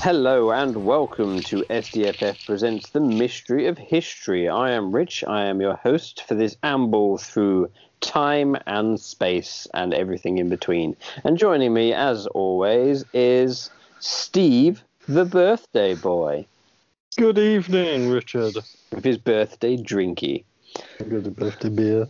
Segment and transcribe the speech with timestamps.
[0.00, 4.48] Hello and welcome to SDFF Presents The Mystery of History.
[4.48, 7.70] I am Rich, I am your host for this amble through
[8.00, 10.94] time and space and everything in between.
[11.24, 16.46] And joining me, as always, is Steve, the birthday boy,
[17.16, 18.54] Good evening, Richard.
[18.92, 20.44] with his birthday drinky.
[20.98, 22.08] Good birthday beer.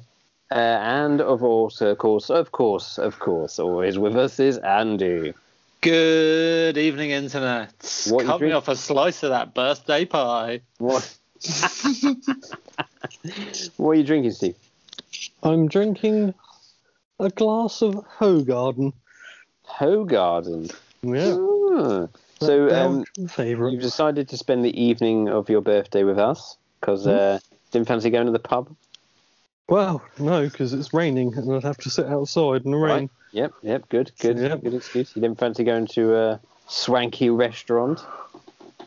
[0.50, 5.32] Uh, and of also, of course, of course, of course, always with us is Andy.
[5.80, 8.06] Good evening, Internet.
[8.10, 10.62] What Cut me off a slice of that birthday pie.
[10.78, 11.16] What?
[13.76, 14.56] what are you drinking, Steve?
[15.44, 16.34] I'm drinking
[17.20, 18.92] a glass of Hoegaarden.
[19.68, 20.74] Hoegaarden.
[21.02, 21.36] Yeah.
[21.38, 22.08] Ah.
[22.40, 23.72] So, um, favorite.
[23.72, 27.38] You've decided to spend the evening of your birthday with us because uh,
[27.70, 28.74] didn't fancy going to the pub.
[29.68, 32.90] Well, no, because it's raining and I'd have to sit outside in the rain.
[32.90, 33.10] Right.
[33.32, 34.62] Yep, yep, good, good, Yep.
[34.62, 35.14] good excuse.
[35.14, 38.00] You didn't fancy going to a swanky restaurant.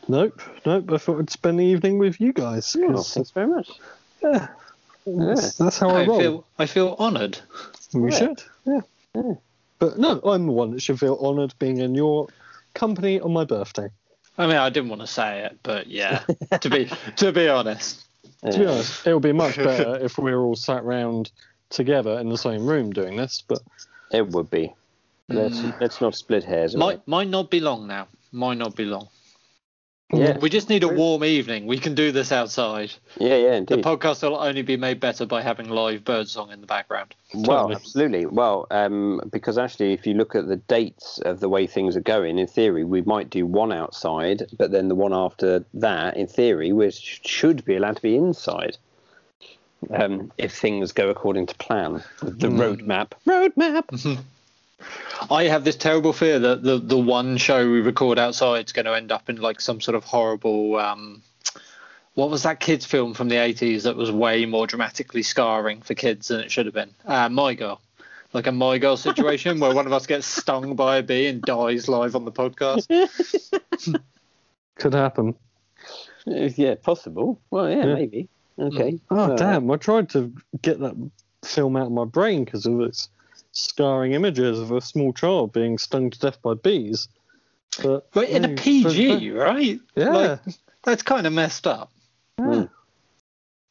[0.08, 0.90] Nope, nope.
[0.92, 2.76] I thought I'd spend the evening with you guys.
[2.78, 3.70] Oh, 'cause, thanks very much.
[4.22, 4.48] yeah,
[5.06, 6.18] that's, that's how I, I roll.
[6.18, 7.38] feel I feel honoured.
[7.92, 8.18] we Yeah.
[8.18, 8.42] should.
[8.66, 8.80] Yeah.
[9.14, 9.34] Yeah.
[9.78, 12.28] But no, I'm the one that should feel honoured being in your
[12.74, 13.88] company on my birthday.
[14.38, 16.24] I mean, I didn't want to say it, but yeah.
[16.60, 18.02] to be to be honest,
[18.50, 21.30] To be honest, it would be much better if we were all sat round
[21.70, 23.42] together in the same room doing this.
[23.46, 23.60] But
[24.12, 24.74] It would be.
[25.28, 26.74] Let's let's not split hairs.
[26.74, 26.80] right?
[26.80, 28.08] might might not be long now.
[28.32, 29.08] Might not be long.
[30.12, 31.66] Yeah, We just need a warm evening.
[31.66, 32.92] We can do this outside.
[33.18, 36.66] yeah, yeah, The podcast will only be made better by having live birdsong in the
[36.66, 37.14] background.
[37.32, 38.26] Well, absolutely.
[38.26, 42.02] Well, um, because actually, if you look at the dates of the way things are
[42.02, 46.26] going, in theory, we might do one outside, but then the one after that, in
[46.26, 48.76] theory, we should be allowed to be inside.
[49.90, 53.12] Um, if things go according to plan, with the roadmap.
[53.26, 54.18] Roadmap.
[55.30, 58.86] I have this terrible fear that the the one show we record outside is going
[58.86, 60.76] to end up in like some sort of horrible.
[60.76, 61.22] Um,
[62.14, 65.94] what was that kids film from the eighties that was way more dramatically scarring for
[65.94, 66.90] kids than it should have been?
[67.06, 67.80] Uh, My Girl,
[68.32, 71.42] like a My Girl situation where one of us gets stung by a bee and
[71.42, 72.88] dies live on the podcast.
[74.76, 75.34] could happen.
[76.26, 77.40] Yeah, possible.
[77.50, 77.94] Well, yeah, Yeah.
[77.94, 78.28] maybe.
[78.58, 78.98] Okay.
[79.10, 79.70] Oh Uh, damn!
[79.70, 80.94] I tried to get that
[81.44, 83.08] film out of my brain because of its
[83.52, 87.08] scarring images of a small child being stung to death by bees.
[87.82, 89.80] But But in a yeah, PG, right?
[89.96, 90.40] yeah, Like,
[90.84, 91.90] that's kind of messed up.
[92.38, 92.64] Hmm.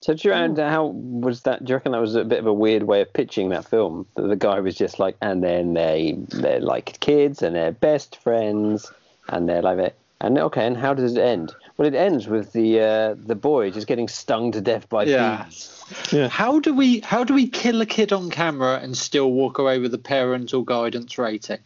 [0.02, 1.64] So do you and how was that?
[1.64, 4.08] Do you reckon that was a bit of a weird way of pitching that film?
[4.16, 8.16] That the guy was just like, and then they they're like kids and they're best
[8.18, 8.92] friends
[9.30, 9.96] and they're like that.
[10.20, 11.54] And okay, and how does it end?
[11.78, 15.46] Well, it ends with the uh, the boy just getting stung to death by Yeah.
[15.46, 15.84] bees.
[16.12, 16.28] yeah.
[16.28, 19.80] How do we how do we kill a kid on camera and still walk away
[19.80, 21.60] with a parental guidance rating?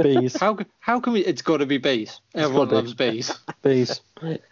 [0.00, 1.20] bees, How how can we?
[1.20, 2.20] It's got to be bees.
[2.34, 2.74] Everyone be.
[2.76, 3.38] loves bees.
[3.62, 4.00] bees.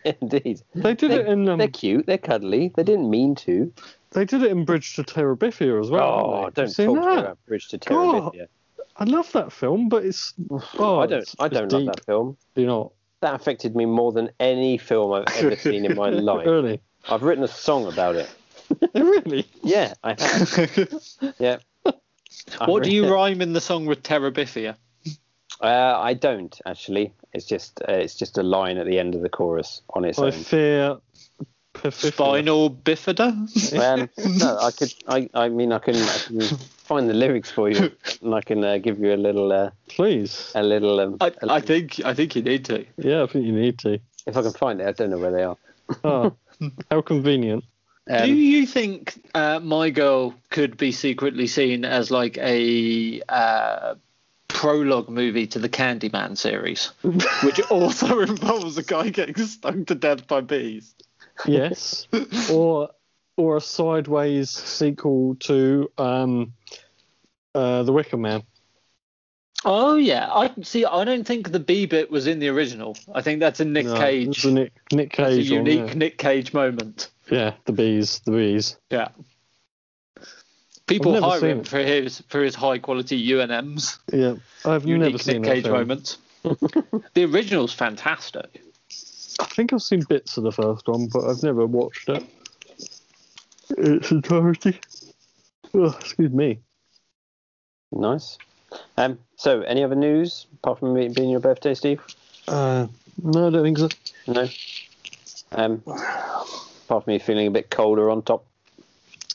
[0.04, 2.72] Indeed, They did They- it in um, they're cute, they're cuddly.
[2.76, 3.72] They didn't mean to.
[4.10, 6.02] they did it in Bridge to Terabithia as well.
[6.46, 7.18] Oh, don't You seen talk that?
[7.18, 8.48] about Bridge to God, Terabithia.
[8.96, 10.34] I love that film, but it's
[10.78, 11.18] oh, I don't.
[11.20, 11.92] it's- I don't love deep.
[11.92, 12.36] that film.
[12.54, 12.92] Do you not?
[13.20, 16.46] That affected me more than any film I've ever seen in my life.
[16.46, 16.80] really?
[17.08, 18.30] I've written a song about it.
[18.94, 19.46] really?
[19.62, 21.34] Yeah, I have.
[21.38, 21.58] yeah.
[22.60, 24.76] I've what do you written- rhyme in the song with Terabithia?
[25.60, 27.12] Uh, I don't actually.
[27.32, 30.18] It's just uh, it's just a line at the end of the chorus on its
[30.18, 30.32] I own.
[30.32, 30.96] fear.
[31.82, 32.12] Perfithia.
[32.12, 33.28] Spinal bifida.
[33.78, 34.08] Um,
[34.38, 34.92] no, I could.
[35.06, 37.90] I, I mean, I can, I can find the lyrics for you,
[38.22, 40.50] and I can uh, give you a little, uh, Please.
[40.54, 40.98] a little.
[41.00, 42.84] Um, I, a I little- think I think you need to.
[42.96, 44.00] Yeah, I think you need to.
[44.26, 45.56] if I can find it, I don't know where they are.
[46.04, 46.34] Oh,
[46.90, 47.64] how convenient.
[48.08, 53.94] do Um, you think uh, My Girl could be secretly seen as like a uh,
[54.48, 56.90] prologue movie to the Candyman series,
[57.42, 60.94] which also involves a guy getting stung to death by bees?
[61.46, 62.06] Yes.
[62.50, 62.90] or
[63.36, 66.52] or a sideways sequel to um
[67.54, 68.42] uh The Wicker Man.
[69.64, 70.84] Oh yeah, I see.
[70.84, 72.96] I don't think the bee bit was in the original.
[73.14, 74.28] I think that's a Nick No, Cage.
[74.28, 75.94] it's a Nick, Nick That's a Cage one, unique yeah.
[75.94, 77.10] Nick Cage moment.
[77.30, 78.76] Yeah, the bees, the bees.
[78.90, 79.08] Yeah.
[80.86, 81.68] People hire him it.
[81.68, 83.98] for his for his high quality UNMs.
[84.12, 85.76] Yeah, I've never Unique seen Nick that Cage film.
[85.76, 86.18] moments.
[87.14, 88.62] the original's fantastic.
[89.38, 92.24] I think I've seen bits of the first one, but I've never watched it.
[93.70, 94.80] Its entirety.
[95.74, 96.58] Oh, excuse me.
[97.92, 98.38] Nice.
[98.96, 102.02] Um, so, any other news apart from it being your birthday, Steve?
[102.46, 102.86] Uh,
[103.22, 103.88] no, I don't think so.
[104.26, 104.48] No.
[105.52, 108.44] Um, apart from me feeling a bit colder on top.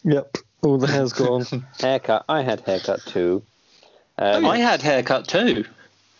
[0.03, 1.45] Yep, all the hair's gone.
[1.79, 2.25] Haircut.
[2.27, 3.44] I had haircut too.
[4.17, 5.65] Um, I had haircut too.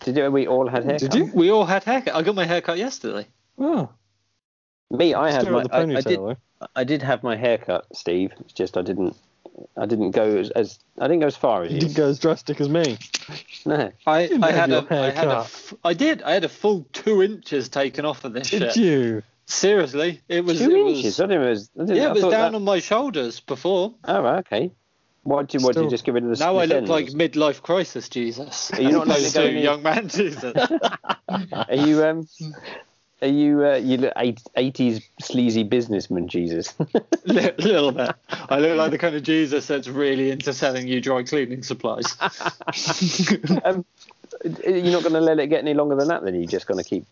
[0.00, 1.10] Did you, we all had haircut?
[1.10, 1.30] Did you?
[1.34, 2.14] We all had haircut.
[2.14, 3.26] I got my haircut yesterday.
[3.58, 3.88] Oh,
[4.90, 5.62] Me, I had my.
[5.62, 6.18] got the I, I did.
[6.18, 6.36] though.
[6.74, 8.32] I did have my haircut, Steve.
[8.40, 9.16] It's just I didn't.
[9.76, 11.80] I didn't go as, as I didn't go as far as You you.
[11.82, 12.98] didn't go as drastic as me.
[13.64, 13.92] No.
[14.06, 15.98] I, didn't I have had your a, I had a, haircut.
[15.98, 16.22] did.
[16.22, 18.76] I had a full two inches taken off of this Did shit.
[18.76, 19.22] you?
[19.46, 20.58] Seriously, it was.
[20.58, 21.20] Two it was, inches.
[21.20, 21.42] I didn't.
[21.46, 23.94] It was, I didn't, Yeah, I it was down that- on my shoulders before.
[24.04, 24.70] Oh, right, okay.
[25.22, 25.66] What did you?
[25.66, 26.36] What did you just give it of the?
[26.44, 28.70] Now I split look like midlife crisis Jesus.
[28.72, 30.54] Are you not letting Opposed it go to any- young man Jesus?
[31.52, 32.28] Are you um?
[33.24, 34.12] Are you uh, you look
[34.54, 36.74] eighties sleazy businessman Jesus?
[37.24, 38.14] Li- little bit.
[38.28, 42.18] I look like the kind of Jesus that's really into selling you dry cleaning supplies.
[43.64, 43.86] um,
[44.44, 46.22] you're not going to let it get any longer than that.
[46.22, 47.06] Then you're just going to keep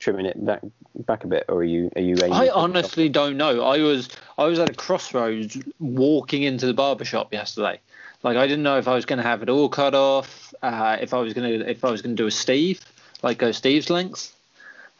[0.00, 0.60] trimming it back
[0.96, 2.16] back a bit, or are you are you?
[2.20, 3.62] I honestly don't know.
[3.62, 7.78] I was I was at a crossroads walking into the barber shop yesterday.
[8.24, 10.96] Like I didn't know if I was going to have it all cut off, uh,
[11.00, 12.80] if I was going to if I was going to do a Steve,
[13.22, 14.34] like go Steve's length,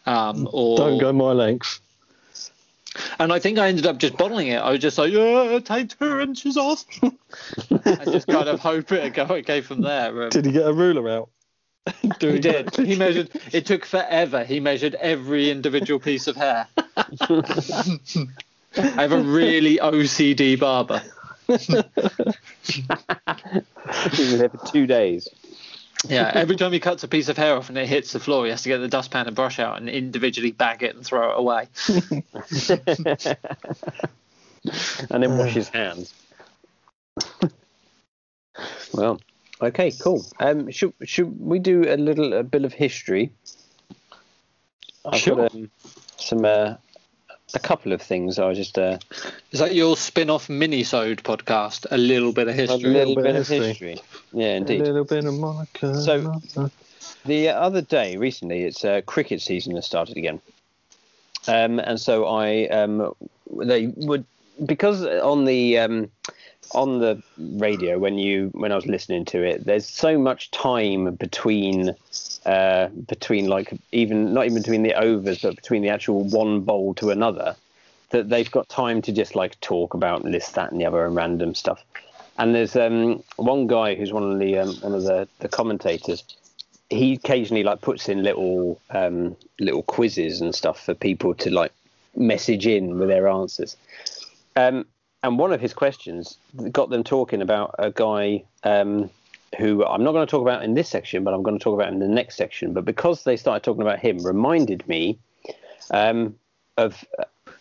[0.06, 1.80] um, or Don't go my length.
[3.18, 4.58] And I think I ended up just bottling it.
[4.58, 6.84] I was just like, yeah, take two inches off.
[7.02, 10.24] I just kind of hope it go okay from there.
[10.24, 11.28] Um, Did he get a ruler out?
[12.20, 12.74] He did.
[12.76, 13.30] He measured.
[13.52, 14.42] It took forever.
[14.42, 16.66] He measured every individual piece of hair.
[16.86, 16.94] I
[18.74, 21.02] have a really OCD barber.
[21.46, 21.52] He
[24.22, 25.28] was there for two days.
[26.06, 28.44] Yeah, every time he cuts a piece of hair off and it hits the floor,
[28.44, 31.30] he has to get the dustpan and brush out and individually bag it and throw
[31.30, 31.68] it away.
[35.10, 36.12] and then wash his hands.
[38.94, 39.20] well,
[39.62, 40.24] okay, cool.
[40.40, 43.32] Um, should should we do a little a bit of history?
[45.04, 45.36] I've Sure.
[45.36, 45.70] got um,
[46.16, 46.74] some uh,
[47.56, 48.38] a couple of things.
[48.38, 48.98] I was just uh,
[49.50, 51.86] Is that your spin-off mini-sode podcast?
[51.90, 52.90] A little bit of history.
[52.90, 53.68] a little bit bit of of history.
[53.90, 54.00] history.
[54.32, 54.80] Yeah, indeed.
[54.80, 56.00] A little bit of Monica.
[56.00, 56.70] So-
[57.26, 60.40] The other day, recently, it's uh, cricket season has started again,
[61.48, 63.14] um, and so I um,
[63.50, 64.26] they would
[64.66, 66.10] because on the um,
[66.72, 71.14] on the radio when you when I was listening to it, there's so much time
[71.14, 71.94] between
[72.46, 76.94] uh, between like even not even between the overs, but between the actual one bowl
[76.94, 77.56] to another,
[78.10, 81.16] that they've got time to just like talk about this, that, and the other, and
[81.16, 81.84] random stuff.
[82.36, 86.24] And there's um, one guy who's one of the um, one of the, the commentators.
[86.90, 91.72] He occasionally like puts in little um, little quizzes and stuff for people to like
[92.14, 93.76] message in with their answers.
[94.56, 94.86] Um,
[95.22, 96.36] and one of his questions
[96.70, 99.10] got them talking about a guy um,
[99.58, 101.74] who I'm not going to talk about in this section, but I'm going to talk
[101.74, 102.72] about in the next section.
[102.72, 105.18] But because they started talking about him, reminded me
[105.90, 106.36] um,
[106.76, 107.04] of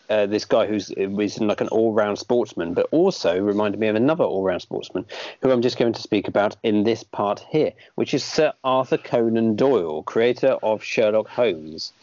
[0.10, 4.24] uh, this guy who's was like an all-round sportsman, but also reminded me of another
[4.24, 5.06] all-round sportsman
[5.42, 8.98] who I'm just going to speak about in this part here, which is Sir Arthur
[8.98, 11.94] Conan Doyle, creator of Sherlock Holmes.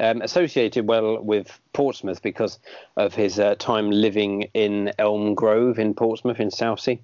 [0.00, 2.58] Um, associated well with Portsmouth because
[2.96, 6.98] of his uh, time living in Elm Grove in Portsmouth in Southsea.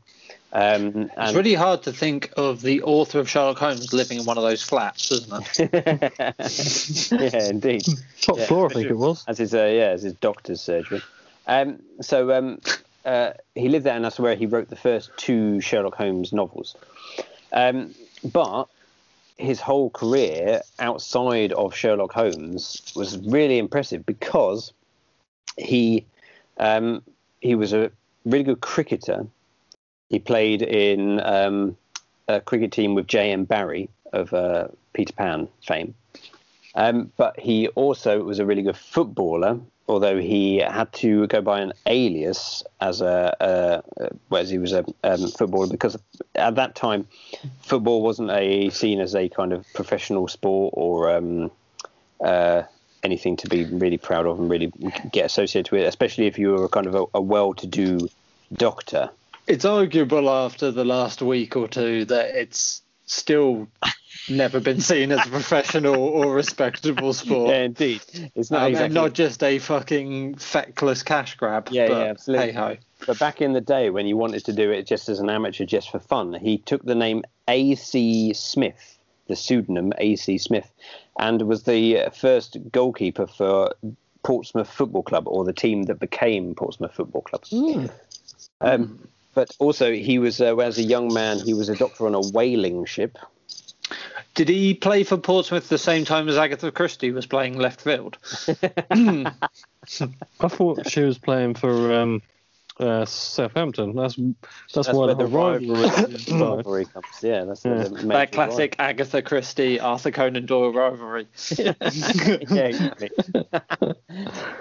[0.53, 4.39] Um, It's really hard to think of the author of Sherlock Holmes living in one
[4.39, 7.13] of those flats, isn't it?
[7.35, 7.85] yeah, indeed.
[8.21, 8.47] Top Yeah.
[8.47, 9.25] floor, I think it was.
[9.27, 11.03] as his uh, yeah as his doctor's surgery.
[11.49, 12.61] Um, so um,
[13.05, 16.77] uh, he lived there, and that's where he wrote the first two Sherlock Holmes novels.
[17.53, 17.95] Um,
[18.33, 18.69] but
[19.37, 24.73] his whole career outside of Sherlock Holmes was really impressive because
[25.57, 26.07] he
[26.59, 27.03] um,
[27.41, 27.91] he was a
[28.25, 29.27] really good cricketer.
[30.09, 31.77] He played in um,
[32.29, 33.45] a cricket team with J.M.
[33.45, 35.95] Barrie of uh, Peter Pan fame.
[36.77, 41.61] Um, but he also was a really good footballer, although he had to go by
[41.61, 45.97] an alias as a, a whereas he was a um, footballer because
[46.35, 47.07] at that time
[47.61, 51.51] football wasn't a seen as a kind of professional sport or um,
[52.23, 52.63] uh,
[53.05, 54.73] anything to be really proud of and really
[55.13, 58.09] get associated with, especially if you were a kind of a, a well-to-do
[58.55, 59.11] doctor.
[59.47, 63.69] It's arguable after the last week or two that it's still
[64.29, 67.51] never been seen as a professional or respectable sport.
[67.51, 68.01] Yeah, indeed.
[68.35, 71.69] It's not Um, exactly not just a fucking feckless cash grab.
[71.71, 72.47] Yeah, but yeah, absolutely.
[72.47, 72.77] Hey ho.
[73.07, 75.65] But back in the day, when you wanted to do it just as an amateur,
[75.65, 78.33] just for fun, he took the name A.C.
[78.35, 80.39] Smith, the pseudonym A.C.
[80.39, 80.71] Smith,
[81.19, 83.75] and was the first goalkeeper for
[84.23, 87.45] Portsmouth Football Club, or the team that became Portsmouth Football Club.
[88.63, 92.15] Um, but also, he was, uh, as a young man, he was a doctor on
[92.15, 93.19] a whaling ship,
[94.35, 98.19] did he play for Portsmouth the same time as Agatha Christie was playing left field?
[98.91, 102.23] I thought she was playing for um,
[102.81, 103.95] uh, Southampton.
[103.95, 104.35] That's that's,
[104.75, 105.89] That's why where the the rivalry.
[106.41, 107.07] rivalry comes.
[107.23, 107.85] Yeah, that's Yeah.
[107.85, 111.27] the major that classic Agatha Christie Arthur Conan Doyle rivalry.
[111.57, 112.47] rivalry.
[112.51, 113.11] yeah, exactly.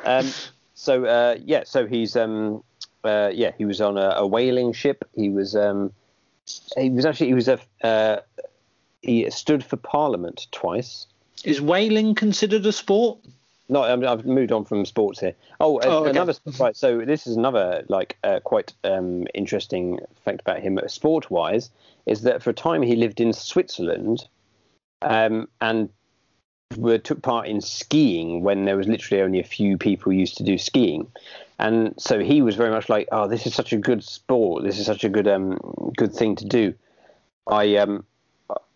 [0.06, 0.28] um,
[0.76, 2.64] so uh, yeah, so he's um,
[3.04, 5.04] uh, yeah, he was on a, a whaling ship.
[5.16, 5.92] He was um,
[6.78, 8.18] he was actually he was a uh,
[9.04, 11.08] he stood for Parliament twice.
[11.44, 13.20] Is whaling considered a sport?
[13.70, 15.36] No, I I've moved on from sports here.
[15.60, 16.10] Oh, Oh, okay.
[16.12, 16.76] another right.
[16.76, 21.70] So this is another like uh, quite um, interesting fact about him, sport-wise,
[22.06, 24.28] is that for a time he lived in Switzerland,
[25.02, 25.90] um, and
[26.78, 30.44] were, took part in skiing when there was literally only a few people used to
[30.44, 31.08] do skiing,
[31.58, 34.64] and so he was very much like, oh, this is such a good sport.
[34.64, 35.58] This is such a good um,
[35.98, 36.74] good thing to do.
[37.48, 38.06] I um,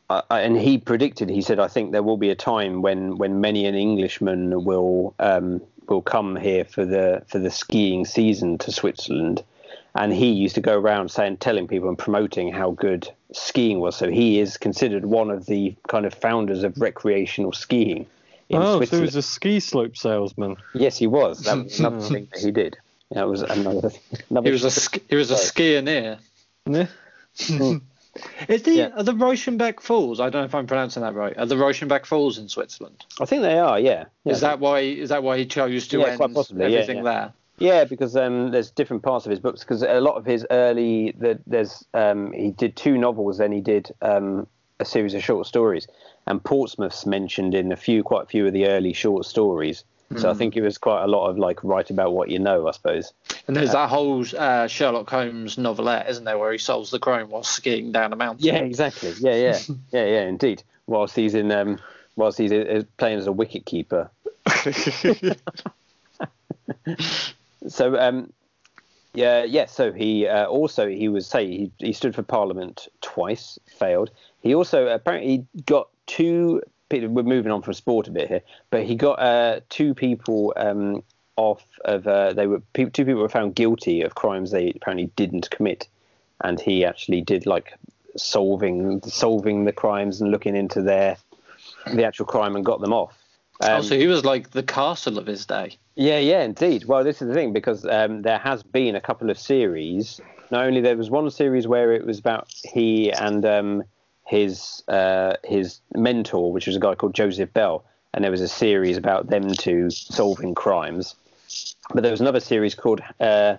[0.10, 1.30] uh, and he predicted.
[1.30, 5.14] He said, "I think there will be a time when when many an Englishman will
[5.20, 9.44] um, will come here for the for the skiing season to Switzerland."
[9.96, 13.96] And he used to go around saying, telling people and promoting how good skiing was.
[13.96, 18.06] So he is considered one of the kind of founders of recreational skiing
[18.50, 20.58] in Oh, so he was a ski slope salesman.
[20.74, 21.42] Yes, he was.
[21.44, 22.78] That was another thing that he did.
[23.12, 23.92] That was another.
[24.30, 26.20] another He was a sk- he was a skier.
[26.66, 26.88] Yeah.
[28.48, 28.90] Is the Yeah.
[28.96, 30.20] are the Reichenbach Falls?
[30.20, 31.38] I don't know if I'm pronouncing that right.
[31.38, 33.06] Are the Reichenbach Falls in Switzerland?
[33.20, 33.80] I think they are.
[33.80, 34.06] Yeah.
[34.24, 34.34] yeah.
[34.34, 34.80] Is that why?
[34.80, 37.34] Is that why he chose to Yeah, end quite possibly, yeah, everything there?
[37.60, 39.62] Yeah, because um, there's different parts of his books.
[39.62, 43.62] Because a lot of his early, the, there's um, he did two novels, then he
[43.62, 44.48] did um,
[44.80, 45.88] a series of short stories,
[46.28, 49.84] and Portsmouth's mentioned in a few, quite a few of the early short stories.
[50.16, 52.68] So I think it was quite a lot of like write about what you know,
[52.68, 53.12] I suppose.
[53.46, 57.30] And there's that whole uh, Sherlock Holmes novelette, isn't there, where he solves the crime
[57.30, 58.46] while skiing down a mountain?
[58.46, 59.14] Yeah, exactly.
[59.20, 59.60] Yeah, yeah,
[59.92, 60.64] yeah, yeah, indeed.
[60.86, 61.78] Whilst he's in, um,
[62.16, 64.10] whilst he's uh, playing as a wicket keeper.
[67.68, 68.32] so um,
[69.14, 69.66] yeah, yeah.
[69.66, 74.12] So he uh, also he was say he he stood for Parliament twice, failed.
[74.42, 76.62] He also apparently got two.
[76.90, 80.54] People- We're moving on from sport a bit here, but he got uh, two people
[80.56, 81.04] um,
[81.36, 82.08] off of.
[82.08, 85.88] Uh, they were two people were found guilty of crimes they apparently didn't commit,
[86.44, 87.74] and he actually did like
[88.16, 91.18] solving solving the crimes and looking into their
[91.94, 93.18] the actual crime and got them off.
[93.62, 95.78] Um, oh, so he was like the castle of his day.
[95.96, 96.86] yeah, yeah, indeed.
[96.86, 100.22] Well, this is the thing because um, there has been a couple of series.
[100.52, 103.84] Not only there was one series where it was about he and um,
[104.28, 108.48] his uh, his mentor, which was a guy called Joseph Bell, and there was a
[108.48, 111.16] series about them two solving crimes.
[111.94, 113.56] But there was another series called uh,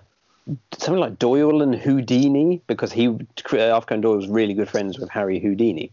[0.77, 3.07] something like Doyle and Houdini because he
[3.43, 5.91] Conan Doyle was really good friends with Harry Houdini.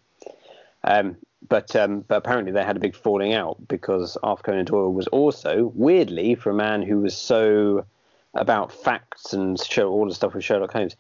[0.85, 1.17] Um,
[1.49, 5.73] but um, but apparently they had a big falling out because Conan Doyle was also
[5.75, 7.87] weirdly for a man who was so
[8.35, 10.97] about facts and show all the stuff with Sherlock Holmes,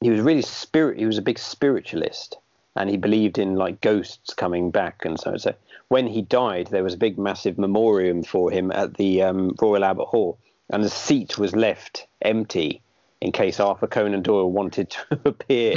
[0.00, 0.98] he was really spirit.
[0.98, 2.38] He was a big spiritualist,
[2.78, 5.38] and he believed in like ghosts coming back and so on.
[5.38, 5.54] So
[5.88, 9.84] when he died, there was a big massive memoriam for him at the um, Royal
[9.84, 10.38] Albert Hall,
[10.70, 12.80] and the seat was left empty
[13.20, 15.76] in case Arthur Conan Doyle wanted to appear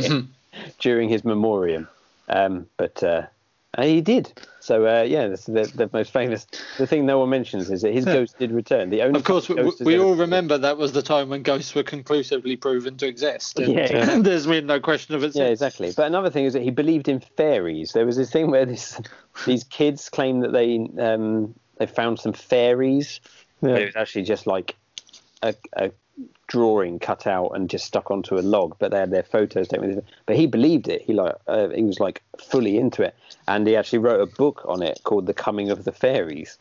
[0.80, 1.88] during his memoriam.
[2.30, 3.24] Um, but uh,
[3.76, 4.34] and he did.
[4.60, 6.46] So uh, yeah, that's the, the most famous.
[6.78, 8.90] The thing no one mentions is that his ghost did return.
[8.90, 11.84] The only Of course, we, we all remember that was the time when ghosts were
[11.84, 13.60] conclusively proven to exist.
[13.60, 14.18] And Yeah.
[14.20, 15.28] there's been no question of it.
[15.28, 15.62] Yeah, since.
[15.62, 15.94] exactly.
[15.96, 17.94] But another thing is that he believed in fairies.
[17.94, 19.00] There was this thing where this
[19.46, 23.22] these kids claimed that they um, they found some fairies.
[23.62, 23.76] Yeah.
[23.76, 24.76] It was actually just like
[25.42, 25.92] a, a
[26.48, 29.96] drawing cut out and just stuck onto a log, but they had their photos taken.
[29.96, 30.06] with.
[30.26, 31.02] But he believed it.
[31.02, 33.16] He like uh, he was like fully into it,
[33.48, 36.58] and he actually wrote a book on it called "The Coming of the Fairies."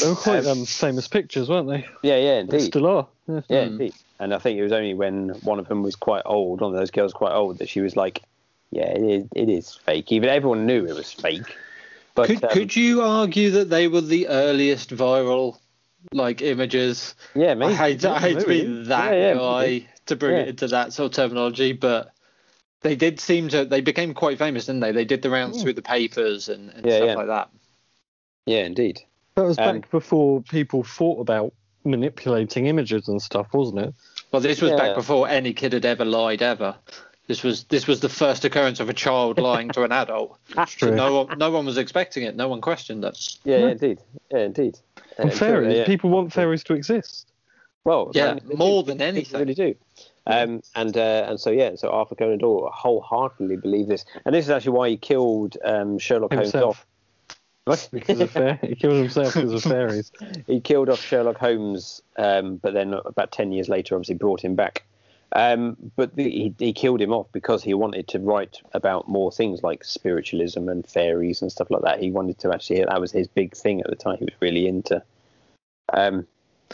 [0.00, 1.86] They were quite um, famous pictures, weren't they?
[2.02, 2.60] yeah, yeah, They indeed.
[2.60, 3.06] still are.
[3.28, 3.40] Yeah.
[3.48, 3.94] Yeah, indeed.
[4.20, 6.78] And I think it was only when one of them was quite old, one of
[6.78, 8.22] those girls quite old, that she was like,
[8.70, 11.56] "Yeah, it is, it is fake." Even everyone knew it was fake.
[12.14, 15.58] But Could um, could you argue that they were the earliest viral
[16.12, 17.14] like images?
[17.34, 17.74] yeah, I maybe.
[17.74, 19.88] hate, I hate to be that Yeah, yeah, guy maybe.
[20.06, 20.42] to bring Yeah.
[20.42, 22.12] it into that sort of terminology, but
[22.80, 23.64] they did seem to.
[23.64, 24.92] They became quite famous, didn't they?
[24.92, 27.14] They did the rounds through the papers and, and Yeah, stuff yeah.
[27.14, 27.50] like that.
[28.46, 29.00] Yeah, indeed.
[29.36, 31.52] That was Um, back before people thought about
[31.84, 33.94] manipulating images and stuff, wasn't it?
[34.30, 34.76] Well, this was Yeah.
[34.78, 36.76] back before any kid had ever lied ever.
[37.28, 40.38] This was this was the first occurrence of a child lying to an adult.
[40.54, 40.96] That's So true.
[40.96, 42.34] no one no one was expecting it.
[42.34, 43.38] No one questioned it.
[43.44, 43.70] Yeah, yeah Yeah.
[43.70, 43.98] indeed.
[44.32, 44.78] Yeah, indeed.
[45.18, 45.84] And Uh, sure, fairies, yeah.
[45.86, 47.28] people want fairies to exist.
[47.84, 48.86] Well, Yeah, they- they more do.
[48.88, 49.40] than They anything.
[49.40, 49.74] really do.
[50.24, 54.44] Um, and uh, and so yeah, so Arthur Conan Doyle wholeheartedly believed this, and this
[54.44, 56.86] is actually why he killed um, Sherlock Holmes off.
[57.64, 57.88] What?
[57.92, 60.12] because of fair, he killed himself because of fairies.
[60.46, 64.54] he killed off Sherlock Holmes, um, but then about ten years later, obviously brought him
[64.54, 64.84] back.
[65.34, 69.32] Um, but the, he, he killed him off because he wanted to write about more
[69.32, 72.00] things like spiritualism and fairies and stuff like that.
[72.00, 74.18] He wanted to actually that was his big thing at the time.
[74.18, 75.02] He was really into
[75.92, 76.26] um,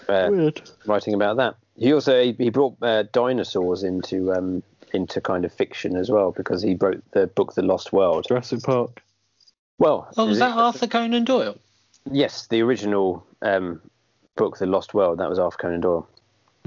[0.09, 0.51] uh,
[0.87, 1.55] writing about that.
[1.77, 4.63] He also he, he brought uh, dinosaurs into um,
[4.93, 8.27] into kind of fiction as well because he wrote the book The Lost World.
[8.27, 9.03] Jurassic Park.
[9.79, 11.57] Well, Oh, was that Arthur Conan Doyle?
[12.11, 13.81] Yes, the original um,
[14.35, 16.09] book, The Lost World, that was Arthur Conan Doyle.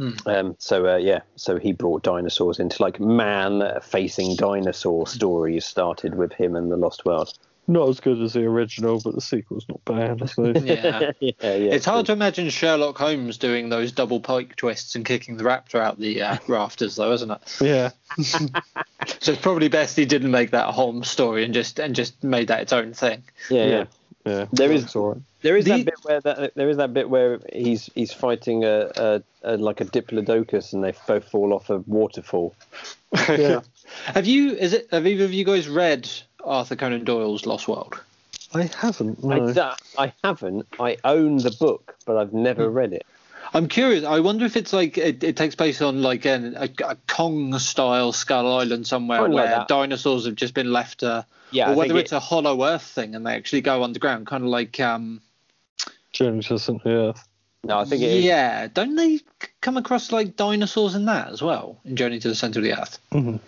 [0.02, 0.14] Hmm.
[0.26, 5.64] Um, so uh, yeah, so he brought dinosaurs into like man-facing dinosaur stories.
[5.64, 7.32] Started with him and The Lost World.
[7.68, 10.24] Not as good as the original, but the sequel's not bad.
[10.24, 10.56] I suppose.
[10.64, 11.12] Yeah.
[11.20, 11.72] yeah, yeah.
[11.72, 15.80] It's hard to imagine Sherlock Holmes doing those double pike twists and kicking the raptor
[15.80, 17.58] out the uh, rafters, though, isn't it?
[17.62, 17.92] yeah.
[18.18, 22.24] So it's probably best he didn't make that a Holmes story and just and just
[22.24, 23.22] made that its own thing.
[23.52, 23.70] Yeah, yeah.
[23.70, 23.86] Yeah.
[24.26, 24.46] Yeah.
[24.52, 25.22] There is- That's all right.
[25.42, 28.64] There is The- that bit where that, there is that bit where he's he's fighting
[28.64, 32.54] a, a, a like a diplodocus and they both fall off a waterfall.
[33.28, 33.62] Yeah.
[34.06, 34.54] Have you?
[34.54, 34.88] Is it?
[34.92, 36.10] Have either of you guys read
[36.44, 38.00] Arthur Conan Doyle's Lost World?
[38.54, 39.20] I haven't.
[39.24, 39.52] I, No.
[39.54, 40.66] that- I haven't.
[40.80, 42.74] I own the book, but I've never Hmm.
[42.74, 43.06] read it.
[43.54, 44.06] I'm curious.
[44.06, 47.58] I wonder if it's like it, it takes place on like an, a, a Kong
[47.60, 49.68] style Skull Island somewhere Something like where that.
[49.68, 52.84] dinosaurs have just been left to, Yeah, or I whether think it's a Hollow Earth
[52.84, 55.22] thing and they actually go underground, kind of like um.
[56.14, 57.28] Journey to the Centre of the Earth.
[57.64, 58.24] No, I think it is.
[58.26, 59.20] yeah, don't they
[59.62, 62.74] come across like dinosaurs in that as well in Journey to the Center of the
[62.74, 62.98] Earth?
[63.12, 63.40] Mhm.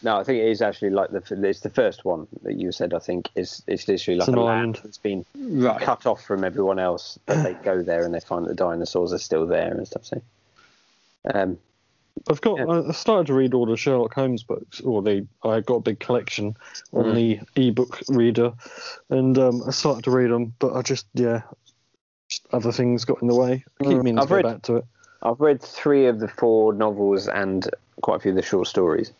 [0.00, 2.94] No, I think it is actually like the it's the first one that you said.
[2.94, 4.80] I think is it's literally like It's a an land island.
[4.84, 5.80] that's been Right.
[5.80, 9.12] cut off from everyone else, but they go there and they find that the dinosaurs
[9.12, 10.04] are still there and stuff.
[10.04, 10.22] So,
[11.34, 11.58] um,
[12.28, 12.58] I've got.
[12.58, 12.82] Yeah.
[12.88, 15.26] I started to read all the Sherlock Holmes books, or the.
[15.44, 16.56] I got a big collection
[16.92, 17.14] on Mm.
[17.54, 18.52] the ebook reader,
[19.10, 21.42] and um, I started to read them, but I just yeah,
[22.28, 23.64] just other things got in the way.
[23.80, 24.02] I keep Mm.
[24.04, 24.84] meaning I've to go read- back to it.
[25.22, 27.68] I've read three of the four novels and
[28.02, 29.10] quite a few of the short stories.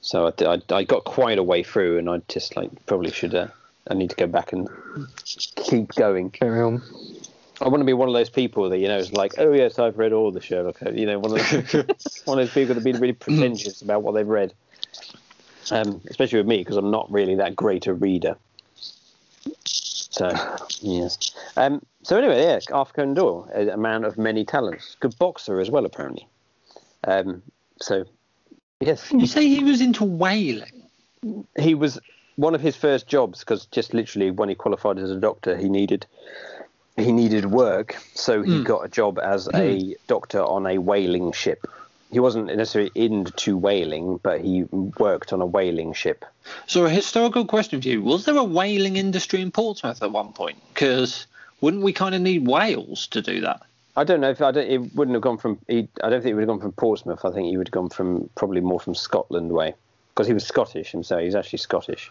[0.00, 3.34] So I, I, I got quite a way through, and I just like probably should.
[3.34, 3.48] Uh,
[3.90, 4.68] I need to go back and
[5.56, 6.30] keep going.
[6.30, 6.80] Carry on.
[7.62, 9.78] I want to be one of those people that you know is like, oh yes,
[9.78, 10.78] I've read all the Sherlock.
[10.80, 11.72] Holmes," You know, one of those,
[12.24, 14.52] one of those people that be really pretentious about what they've read.
[15.70, 18.36] Um, especially with me because I'm not really that great a reader.
[19.64, 20.28] So
[20.80, 21.30] yes.
[21.56, 25.60] Um, so anyway, yeah, Arthur Conan Doyle, a, a man of many talents, good boxer
[25.60, 26.26] as well apparently.
[27.04, 27.42] Um,
[27.80, 28.04] so
[28.80, 30.82] yes, You say he was into whaling.
[31.58, 32.00] he was
[32.36, 35.68] one of his first jobs because just literally when he qualified as a doctor he
[35.68, 36.06] needed
[36.96, 38.62] he needed work so he Hmm.
[38.64, 41.66] got a job as a doctor on a whaling ship.
[42.10, 44.64] He wasn't necessarily into whaling but he
[44.98, 46.24] worked on a whaling ship.
[46.66, 50.32] So a historical question for you: Was there a whaling industry in Portsmouth at one
[50.34, 50.58] point?
[50.74, 51.26] Because
[51.62, 53.62] wouldn't we kind of need whales to do that?
[53.94, 56.32] i don't know if i don't it wouldn't have gone from he, i don't think
[56.32, 57.26] it would have gone from portsmouth.
[57.26, 59.74] I think he would have gone from probably more from scotland way.
[60.14, 62.10] Because he was scottish himself he's actually scottish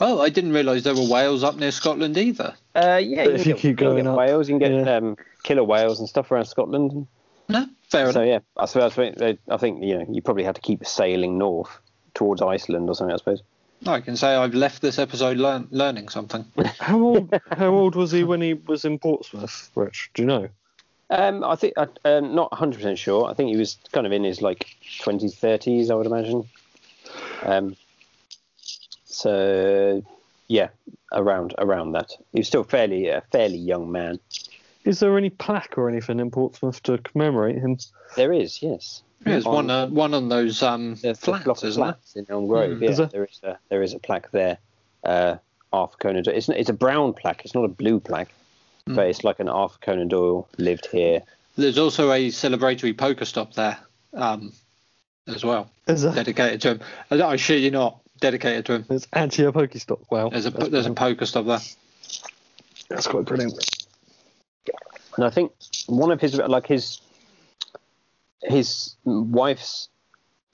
[0.00, 2.54] Oh, I didn't realise there were whales up near Scotland either.
[2.76, 4.70] uh, yeah But if can you get- keep can going get up, whales you can
[4.70, 4.96] get yeah.
[4.96, 7.06] um, killer whales and stuff around scotland
[7.48, 8.28] No, fair So enough.
[8.56, 8.92] yeah, I suppose
[9.50, 11.70] I think, you know you probably had to keep sailing north
[12.14, 13.14] towards Iceland or something.
[13.14, 13.42] I suppose.
[13.86, 16.44] I can say I've left this episode learn, learning something.
[16.80, 17.40] How old?
[17.56, 19.70] how old was he when he was in Portsmouth?
[19.76, 20.48] Rich, do you know?
[21.10, 23.26] Um, I think I, uh, not 100 percent sure.
[23.30, 24.66] I think he was kind of in his like
[25.00, 25.90] 20s, 30s.
[25.90, 26.44] I would imagine.
[27.42, 27.76] Um,
[29.22, 30.02] so
[30.48, 30.68] yeah,
[31.12, 32.10] around around that.
[32.32, 34.18] He was still fairly a fairly young man.
[34.84, 37.76] Is there any plaque or anything in Portsmouth to commemorate him?
[38.16, 39.02] There is yes.
[39.20, 41.92] There's On- one, uh, one on those um, There's a block flats, isn't there?
[41.92, 42.78] flats in Elm Grove.
[42.78, 42.82] Mm.
[42.82, 43.06] Yeah, Is there?
[43.08, 44.58] there is a there is a plaque there.
[45.04, 45.36] Uh,
[45.72, 46.34] Arthur Conan Doyle.
[46.36, 47.42] It's it's a brown plaque.
[47.44, 48.30] It's not a blue plaque,
[48.88, 48.94] Mm.
[48.96, 51.20] but it's like an Arthur Conan Doyle lived here.
[51.56, 53.76] There's also a celebratory poker stop there
[54.14, 54.52] um,
[55.26, 56.80] as well, Is that, dedicated to him.
[57.10, 58.86] I, I shit you not, dedicated to him.
[58.90, 60.00] it's actually a Pokestop.
[60.10, 61.60] Wow, There's a that's, there's a poker stop there.
[62.88, 63.54] that's quite brilliant.
[65.16, 65.52] And I think
[65.86, 67.00] one of his like his
[68.42, 69.88] his wife's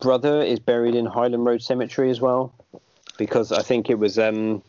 [0.00, 2.54] brother is buried in Highland Road Cemetery as well,
[3.18, 4.62] because I think it was um,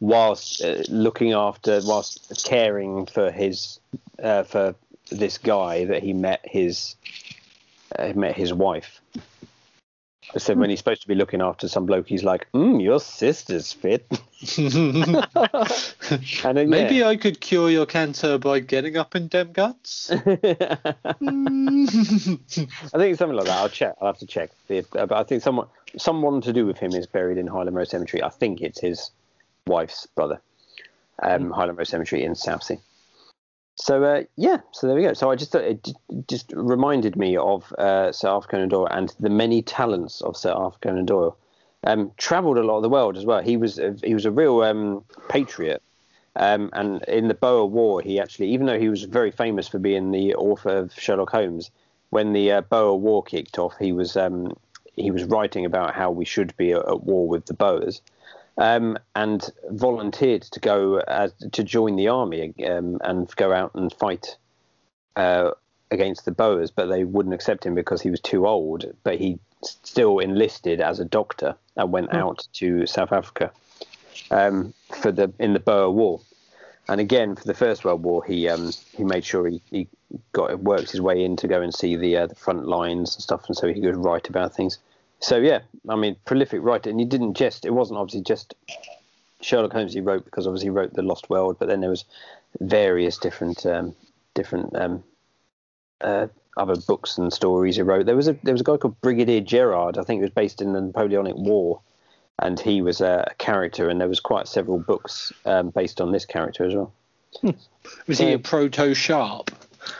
[0.00, 3.80] whilst uh, looking after, whilst caring for his
[4.22, 4.74] uh, for
[5.10, 6.96] this guy that he met his
[7.98, 9.01] uh, met his wife.
[10.38, 13.72] So when he's supposed to be looking after some bloke, he's like, mm, "Your sister's
[13.72, 14.06] fit."
[16.44, 17.08] And then, Maybe yeah.
[17.08, 20.10] I could cure your cancer by getting up in dem guts.
[20.14, 20.40] I think
[22.50, 23.58] it's something like that.
[23.58, 23.94] I'll check.
[24.00, 24.50] I'll have to check.
[24.70, 25.66] Uh, but I think someone
[25.96, 28.22] someone to do with him is buried in Highland Road Cemetery.
[28.22, 29.10] I think it's his
[29.66, 30.40] wife's brother.
[31.22, 32.78] um, Highland Road Cemetery in Southsea.
[33.82, 35.12] So uh, yeah, so there we go.
[35.12, 35.88] So I just it
[36.28, 40.52] just reminded me of uh, Sir Arthur Conan Doyle and the many talents of Sir
[40.52, 41.36] Arthur Conan Doyle.
[41.82, 43.42] Um, travelled a lot of the world as well.
[43.42, 45.82] He was a, he was a real um, patriot.
[46.36, 49.80] Um, and in the Boer War, he actually, even though he was very famous for
[49.80, 51.72] being the author of Sherlock Holmes,
[52.10, 54.56] when the uh, Boer War kicked off, he was um,
[54.94, 58.00] he was writing about how we should be at, at war with the Boers
[58.58, 63.92] um, and volunteered to go as, to join the army um, and go out and
[63.92, 64.36] fight
[65.16, 65.50] uh,
[65.90, 68.84] against the Boers, but they wouldn't accept him because he was too old.
[69.04, 72.18] But he still enlisted as a doctor and went mm.
[72.18, 73.52] out to South Africa
[74.30, 76.20] um, for the in the Boer War.
[76.88, 79.88] And again, for the First World War, he um, he made sure he, he
[80.32, 83.22] got worked his way in to go and see the uh, the front lines and
[83.22, 84.78] stuff, and so he could write about things
[85.22, 87.64] so yeah, I mean, prolific writer, and he didn't just.
[87.64, 88.54] It wasn't obviously just
[89.40, 92.04] Sherlock Holmes he wrote because obviously he wrote the Lost World, but then there was
[92.60, 93.94] various different um,
[94.34, 95.04] different um,
[96.00, 98.04] uh, other books and stories he wrote.
[98.06, 99.96] There was a there was a guy called Brigadier Gerard.
[99.96, 101.80] I think it was based in the Napoleonic War,
[102.40, 106.24] and he was a character, and there was quite several books um, based on this
[106.24, 106.92] character as well.
[107.40, 107.50] Hmm.
[108.06, 109.50] Was so, he a proto Sharpe?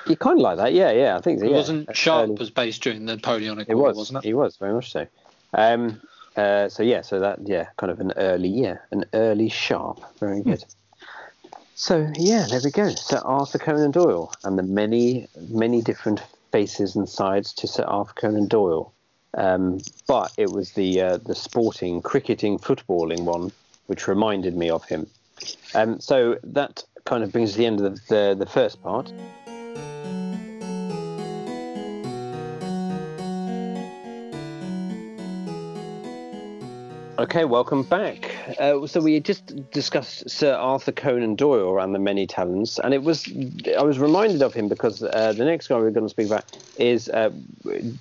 [0.07, 1.17] You kind of like that, yeah, yeah.
[1.17, 1.57] I think so, It yeah.
[1.57, 2.35] wasn't Sharpe early.
[2.35, 4.25] was based during the Napoleonic it War, was, wasn't it?
[4.25, 5.07] He was very much so.
[5.55, 6.01] Um,
[6.37, 10.41] uh, so yeah, so that yeah, kind of an early yeah, an early Sharpe, Very
[10.41, 10.51] hmm.
[10.51, 10.65] good.
[11.75, 12.91] So yeah, there we go.
[12.91, 18.15] Sir Arthur Conan Doyle and the many many different faces and sides to Sir Arthur
[18.15, 18.93] Conan Doyle.
[19.35, 23.51] Um, but it was the uh, the sporting, cricketing, footballing one
[23.87, 25.07] which reminded me of him.
[25.75, 28.83] Um, so that kind of brings us to the end of the, the, the first
[28.83, 29.13] part.
[37.23, 38.35] Okay, welcome back.
[38.59, 43.05] Uh, so we just discussed Sir Arthur Conan Doyle and the many talents, and it
[43.05, 43.33] was
[43.79, 46.45] I was reminded of him because uh, the next guy we're going to speak about
[46.79, 47.31] is uh,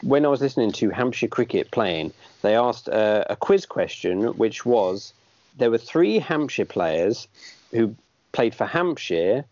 [0.02, 4.66] when I was listening to Hampshire Cricket playing, they asked uh, a quiz question, which
[4.66, 5.14] was
[5.56, 7.28] there were three Hampshire players
[7.70, 7.96] who
[8.32, 9.46] played for Hampshire,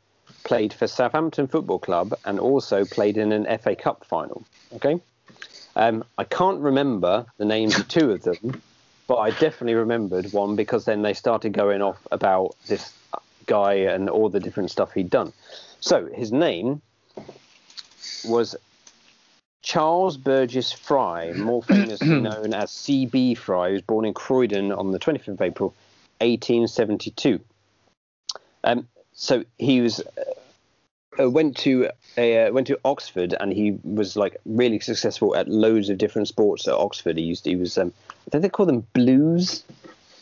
[0.46, 4.44] played for Southampton Football Club, and also played in an FA Cup final.
[4.74, 5.00] Okay,
[5.76, 8.64] um, I can't remember the names of two of them
[9.10, 12.94] but I definitely remembered one because then they started going off about this
[13.48, 15.34] guy and all the different stuff he'd done.
[15.80, 16.84] So his name
[18.24, 18.56] was
[19.64, 23.34] Charles Burgess Fry, more famously known as C.B.
[23.34, 25.74] Fry, He was born in Croydon on the 25th of April,
[26.20, 27.40] 1872.
[28.64, 30.04] Um, so he was
[31.18, 35.90] uh, went to uh, went to Oxford and he was like really successful at loads
[35.90, 37.18] of different sports at Oxford.
[37.18, 37.94] He used he was um,
[38.28, 39.64] I think they call them blues.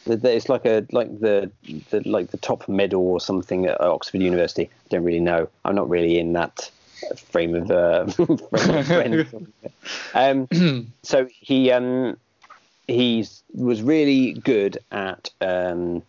[0.06, 1.52] It's like a like the,
[1.90, 4.70] the like the top medal or something at Oxford University.
[4.86, 5.50] I don't really know.
[5.66, 6.72] I'm not really in that
[7.16, 8.06] frame of uh,
[8.84, 9.46] frame of
[10.14, 12.18] um, so he um,
[12.88, 16.04] he was really good at um,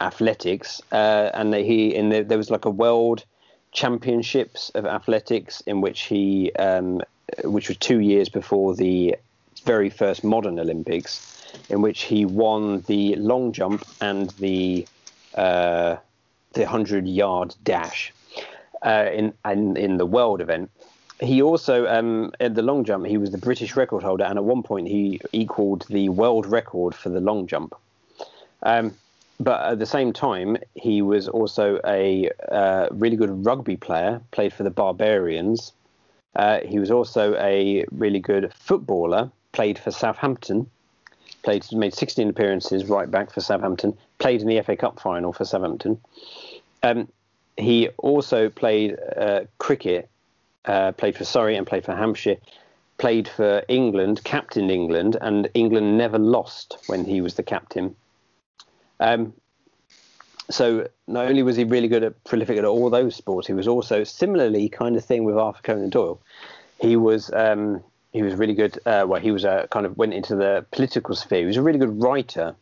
[0.00, 3.24] athletics, uh, and he in the, there was like a world
[3.72, 7.00] championships of athletics in which he um,
[7.44, 9.16] which was two years before the
[9.64, 14.86] very first modern Olympics, in which he won the long jump and the
[15.34, 15.96] uh,
[16.52, 18.12] the hundred yard dash
[18.84, 20.70] uh, in, in in the world event.
[21.20, 24.44] He also um, in the long jump he was the British record holder, and at
[24.44, 27.74] one point he equalled the world record for the long jump.
[28.62, 28.94] Um,
[29.40, 34.52] but at the same time, he was also a uh, really good rugby player, played
[34.52, 35.72] for the Barbarians.
[36.36, 40.70] Uh, he was also a really good footballer, played for Southampton,
[41.42, 45.46] played made 16 appearances right back for Southampton, played in the FA Cup final for
[45.46, 45.98] Southampton.
[46.82, 47.08] Um,
[47.56, 50.10] he also played uh, cricket,
[50.66, 52.36] uh, played for Surrey and played for Hampshire,
[52.98, 57.96] played for England, captained England, and England never lost when he was the captain.
[59.00, 59.32] Um,
[60.50, 63.68] so not only was he really good at prolific at all those sports, he was
[63.68, 66.20] also similarly kind of thing with Arthur Conan Doyle.
[66.80, 67.82] He was um,
[68.12, 68.78] he was really good.
[68.84, 71.40] Uh, well, he was a kind of went into the political sphere.
[71.40, 72.54] He was a really good writer,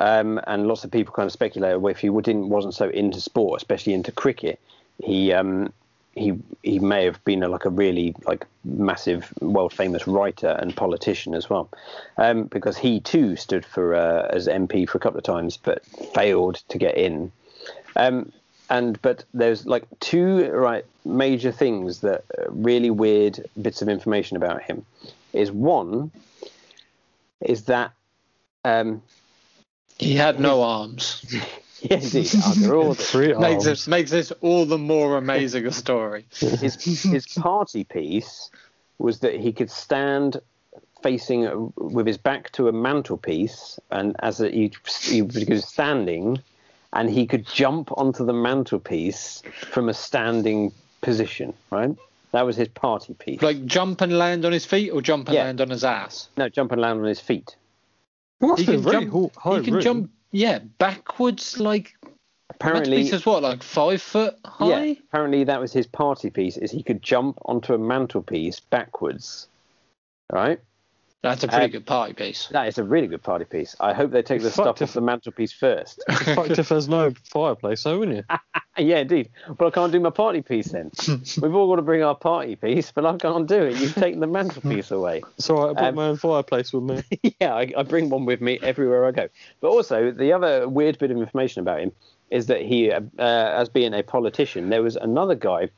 [0.00, 3.60] um, and lots of people kind of speculate if he didn't wasn't so into sport,
[3.60, 4.60] especially into cricket,
[5.02, 5.72] he um,
[6.16, 10.76] he he may have been a, like a really like massive world famous writer and
[10.76, 11.68] politician as well,
[12.16, 15.84] um, because he too stood for uh, as MP for a couple of times but
[16.14, 17.32] failed to get in.
[17.96, 18.32] Um,
[18.70, 24.36] and but there's like two right major things that uh, really weird bits of information
[24.36, 24.84] about him
[25.32, 26.10] is one
[27.40, 27.92] is that
[28.64, 29.02] um,
[29.98, 31.24] he had no arms.
[31.90, 32.34] Yeah, indeed.
[32.44, 36.24] Under all the, Makes this makes this all the more amazing a story.
[36.38, 38.50] his his party piece
[38.98, 40.40] was that he could stand
[41.02, 46.38] facing uh, with his back to a mantelpiece, and as a, he, he was standing,
[46.94, 51.52] and he could jump onto the mantelpiece from a standing position.
[51.70, 51.94] Right,
[52.32, 53.42] that was his party piece.
[53.42, 55.44] Like jump and land on his feet, or jump and Yeah.
[55.44, 56.28] land on his ass.
[56.38, 57.56] no, jump and land on his feet.
[58.40, 59.36] It He can jump.
[59.36, 60.10] high he can jump.
[60.34, 61.60] Yeah, backwards.
[61.60, 61.94] Like
[62.50, 64.84] Apparently, mantelpiece is what, like five foot high?
[64.84, 64.94] yeah.
[65.08, 66.56] Apparently, that was his party piece.
[66.56, 69.46] Is he could jump onto a mantelpiece backwards.
[70.32, 70.60] Right.
[71.24, 72.48] That's a pretty Uh, good party piece.
[72.48, 73.74] That is a really good party piece.
[73.80, 76.02] I hope they take the stuff off the mantelpiece first.
[76.10, 78.36] Fact, if there's no fireplace, though, wouldn't you?
[78.84, 79.30] yeah, indeed.
[79.56, 80.90] But I can't do my party piece then.
[81.40, 83.76] We've all got to bring our party piece, but I can't do it.
[83.78, 85.22] You've taken the mantelpiece away.
[85.38, 87.02] So I brought Um, my own fireplace with me.
[87.40, 89.28] yeah, I, I bring one with me everywhere I go.
[89.62, 91.92] But also, the other weird bit of information about him
[92.30, 95.70] is that he, uh, uh, as being a politician, there was another guy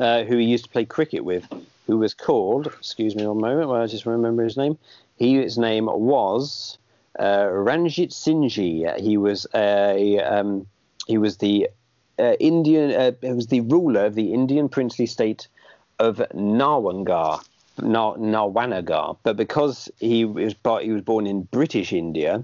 [0.00, 1.46] uh, who he used to play cricket with,
[1.86, 2.66] who was called.
[2.66, 4.78] Excuse me one moment, while I just remember his name.
[5.16, 6.78] He, his name was
[7.18, 8.48] uh, Ranjit Singh.
[8.50, 10.66] He was a um,
[11.06, 11.70] he was the
[12.18, 12.92] uh, Indian.
[12.92, 15.48] Uh, he was the ruler of the Indian princely state
[15.98, 17.42] of Narwangar.
[17.78, 22.42] Nar- Nawanagar, but because he was he was born in British India,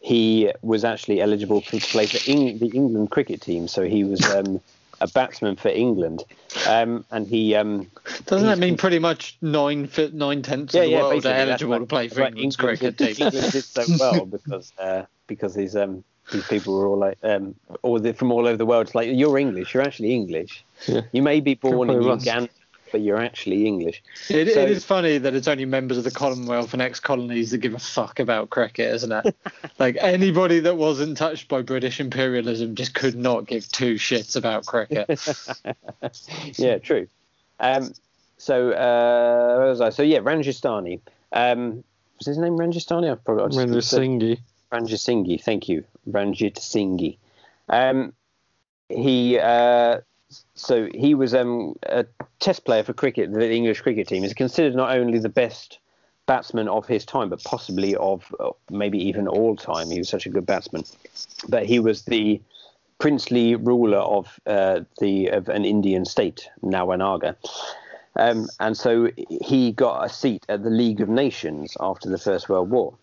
[0.00, 3.66] he was actually eligible to play for Eng- the England cricket team.
[3.66, 4.60] So he was um,
[5.00, 6.24] a batsman for England,
[6.68, 7.90] um, and he um,
[8.26, 11.34] Doesn't that mean pretty much nine fit nine tenths yeah, of the yeah, world are
[11.34, 13.26] eligible to play for why England's England cricket did, team?
[13.26, 17.54] England did so well because uh, because these um these people were all like um
[17.82, 18.86] all the, from all over the world.
[18.86, 20.64] It's like you're English, you're actually English.
[20.86, 21.02] Yeah.
[21.12, 22.50] You may be born in Uganda,
[22.92, 24.02] but you're actually English.
[24.28, 27.58] It, So- it is funny that it's only members of the Commonwealth and ex-colonies that
[27.58, 29.36] give a fuck about cricket, isn't it?
[29.78, 34.66] like anybody that wasn't touched by British imperialism just could not give two shits about
[34.66, 35.08] cricket.
[36.58, 37.06] yeah, true.
[37.58, 37.92] Um,
[38.38, 39.90] so uh, where was I?
[39.90, 41.00] So yeah, Ranjistani.
[41.32, 41.84] Um,
[42.18, 43.10] was his name Ranjistani?
[43.10, 44.38] I probably I just Render said- Singhi.
[44.72, 47.16] Ranjit Singhi, thank you, Ranjit Singhi.
[47.68, 48.12] Um,
[48.88, 49.98] he uh,
[50.54, 52.06] so he was um, a
[52.38, 54.22] test player for cricket, the English cricket team.
[54.22, 55.78] He's considered not only the best
[56.26, 58.32] batsman of his time, but possibly of
[58.70, 59.90] maybe even all time.
[59.90, 60.84] He was such a good batsman.
[61.48, 62.40] But he was the
[62.98, 67.34] princely ruler of uh, the of an Indian state, Nawanagar.
[68.16, 72.48] Um, and so he got a seat at the League of Nations after the First
[72.48, 72.94] World War.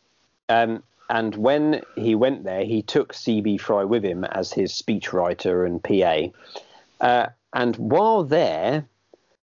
[0.49, 3.57] Um, and when he went there, he took C.B.
[3.57, 6.37] Fry with him as his speechwriter and PA.
[6.99, 8.87] Uh, and while there,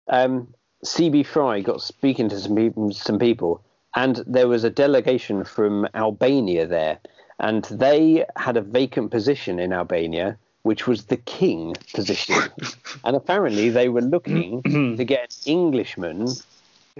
[0.08, 0.48] um,
[0.84, 1.22] C.B.
[1.22, 3.62] Fry got speaking to some people, some people,
[3.94, 6.98] and there was a delegation from Albania there,
[7.38, 12.36] and they had a vacant position in Albania, which was the king position.
[13.04, 14.62] and apparently, they were looking
[14.96, 16.28] to get an Englishman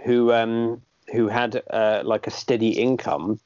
[0.05, 0.81] who um,
[1.13, 3.41] who had uh, like a steady income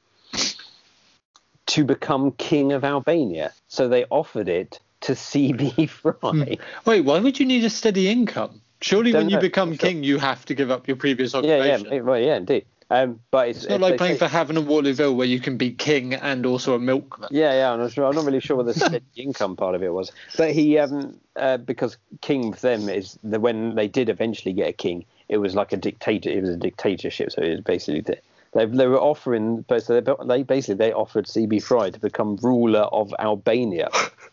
[1.67, 3.53] to become king of Albania.
[3.69, 5.87] So they offered it to C.B.
[5.87, 6.59] Fry.
[6.85, 8.61] Wait, why would you need a steady income?
[8.81, 9.41] Surely, Don't when you know.
[9.41, 9.89] become Sure.
[9.89, 11.87] king, you have to give up your previous occupation.
[11.87, 12.67] yeah, yeah, well, yeah, indeed.
[12.89, 15.57] Um, but it's, It's not like playing say- for Havant and Waterlooville, where you can
[15.57, 17.29] be king and also a milkman.
[17.33, 18.05] Yeah, yeah, I'm not sure.
[18.05, 21.19] I'm not really sure what the steady income part of it was, but he, um,
[21.35, 25.39] uh, because king for them is the when they did eventually get a king, it
[25.39, 26.31] was like a dictator.
[26.31, 28.19] It was a dictatorship, so it was basically the,
[28.53, 32.83] they they were offering, so they, they basically they offered CB Fry to become ruler
[32.93, 33.89] of Albania,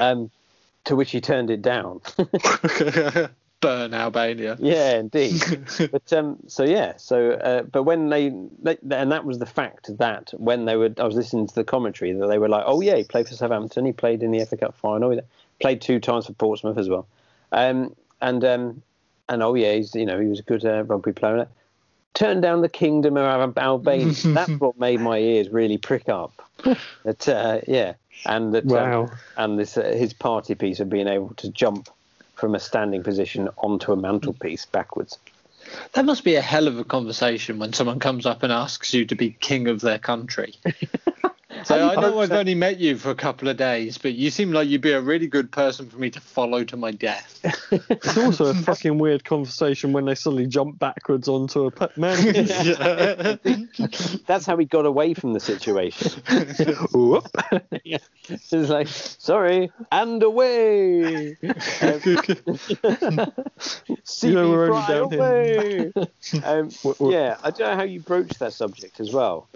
[0.00, 0.30] um,
[0.84, 2.00] to which he turned it down.
[3.64, 4.58] Burn Albania.
[4.60, 5.42] Yeah, indeed.
[5.90, 8.30] but um, so yeah, so uh, but when they,
[8.62, 11.64] they and that was the fact that when they were, I was listening to the
[11.64, 14.44] commentary that they were like, oh yeah, he played for Southampton, he played in the
[14.44, 15.20] FA Cup final, he
[15.60, 17.06] played two times for Portsmouth as well,
[17.52, 18.82] um, and um,
[19.30, 21.48] and oh yeah, he's you know he was a good uh, rugby player.
[22.12, 24.12] Turned down the kingdom of Albania.
[24.24, 26.48] That's what made my ears really prick up.
[27.04, 27.94] That uh, yeah,
[28.26, 29.10] and that um, Wow.
[29.36, 31.88] and this uh, his party piece of being able to jump
[32.34, 35.18] from a standing position onto a mantelpiece backwards.
[35.92, 39.06] That must be a hell of a conversation when someone comes up and asks you
[39.06, 40.54] to be king of their country.
[41.64, 44.52] so I know I've only met you for a couple of days, but you seem
[44.52, 47.40] like you'd be a really good person for me to follow to my death.
[47.90, 52.16] It's also a fucking weird conversation when they suddenly jump backwards onto a pe- man.
[54.26, 56.22] That's how he got away from the situation.
[56.92, 57.26] Whoop.
[57.84, 57.98] yeah.
[58.28, 61.36] It's like, sorry, and away.
[61.80, 62.00] Um,
[64.02, 65.92] See You know, we're only fly down away.
[66.44, 69.48] um, What- what- yeah, I don't know how you broach that subject as well.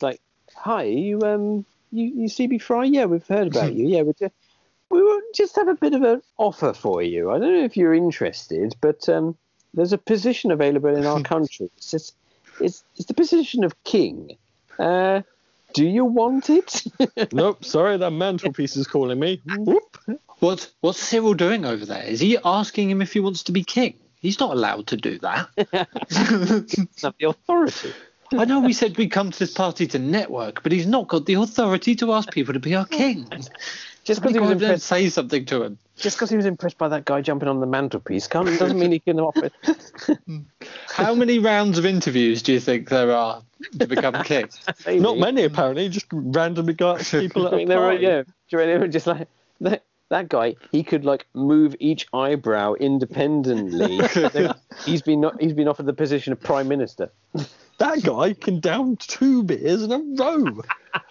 [0.00, 0.20] Like,
[0.60, 2.84] hi, are you um, you, you CB Fry?
[2.84, 3.86] Yeah, we've heard about you.
[3.86, 4.34] Yeah, we just
[4.90, 7.30] we will just have a bit of an offer for you.
[7.30, 9.36] I don't know if you're interested, but um,
[9.74, 11.70] there's a position available in our country.
[11.76, 12.14] It's just,
[12.60, 14.36] it's it's the position of king.
[14.78, 15.22] Uh,
[15.72, 16.82] do you want it?
[17.32, 19.40] nope, sorry, that mantelpiece is calling me.
[19.56, 19.98] Whoop.
[20.40, 22.02] What's what's Cyril doing over there?
[22.02, 23.94] Is he asking him if he wants to be king?
[24.20, 25.48] He's not allowed to do that.
[25.56, 27.92] Have the authority.
[28.32, 31.26] I know we said we'd come to this party to network, but he's not got
[31.26, 33.26] the authority to ask people to be our king.
[34.04, 35.78] Just because he was Go over there and impressed, say something to him.
[35.96, 38.92] just because he was impressed by that guy jumping on the mantelpiece, can't doesn't mean
[38.92, 39.50] he can offer.
[40.88, 43.42] How many rounds of interviews do you think there are
[43.78, 44.48] to become king?
[44.88, 45.88] Not many, apparently.
[45.88, 48.02] Just randomly got people at I a mean, they were, party.
[48.04, 49.28] yeah, do you reckon they were just like
[49.60, 50.56] that, that guy.
[50.72, 54.00] He could like move each eyebrow independently.
[54.86, 57.10] he's been he's been offered the position of prime minister.
[57.90, 60.62] That guy can down two beers in a row.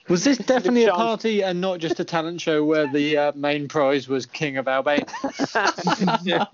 [0.08, 3.68] Was this definitely a party and not just a talent show where the uh, main
[3.68, 5.06] prize was King of Albania?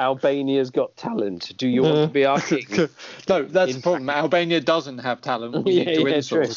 [0.00, 1.56] Albania's got talent.
[1.56, 2.66] Do you want to be our king?
[3.28, 4.10] no, that's In the problem.
[4.10, 5.64] Albania doesn't have talent.
[5.64, 6.48] We Yeah, need to yeah, true.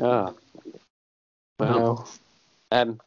[0.00, 0.34] Ah.
[1.58, 2.06] Well,
[2.70, 3.00] um,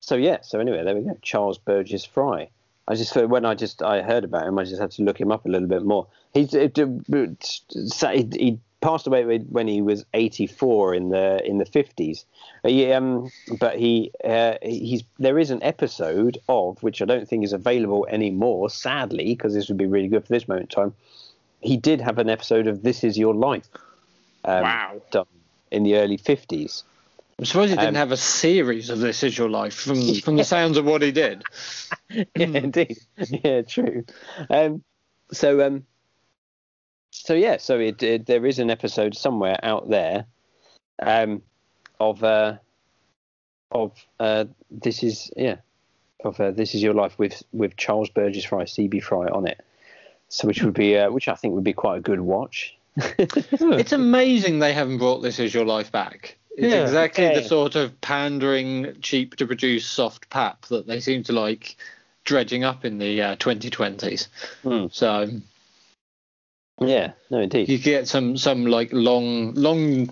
[0.00, 0.40] so yeah.
[0.42, 1.16] So anyway, there we go.
[1.22, 2.50] Charles Burgess Fry.
[2.90, 5.30] I just when I just I heard about him, I just had to look him
[5.30, 6.08] up a little bit more.
[6.34, 11.64] He's it, it, he, he passed away when he was 84 in the in the
[11.64, 12.24] 50s.
[12.64, 17.44] He, um, but he uh, he's there is an episode of which I don't think
[17.44, 20.94] is available anymore, sadly, because this would be really good for this moment in time.
[21.60, 23.68] He did have an episode of This Is Your Life.
[24.44, 25.02] Um, Wow.
[25.12, 25.26] Done
[25.70, 26.82] in the early 50s.
[27.40, 30.36] I'm surprised he didn't Um, have a series of This Is Your Life from, from
[30.36, 31.42] the sounds of what he did.
[32.10, 32.98] yeah, indeed.
[33.16, 34.04] Yeah, true.
[34.50, 34.84] Um,
[35.32, 35.86] so, um,
[37.12, 40.26] so yeah, so it, it there is an episode somewhere out there,
[41.00, 41.40] um,
[41.98, 42.58] of uh,
[43.72, 45.56] of uh, this is yeah,
[46.22, 49.64] of uh, this is your life with with Charles Burgess Fry, CB Fry on it.
[50.28, 52.76] So, which would be uh, which I think would be quite a good watch.
[53.18, 56.36] It's amazing they haven't brought This Is Your Life back.
[56.56, 56.82] It's Yeah.
[56.82, 61.76] exactly the sort of pandering, cheap to produce soft pap that they seem to like
[62.24, 64.28] dredging up in the uh, 2020s.
[64.62, 64.86] Hmm.
[64.90, 65.28] So
[66.80, 67.68] Yeah, no, indeed.
[67.68, 70.10] you get some some like long long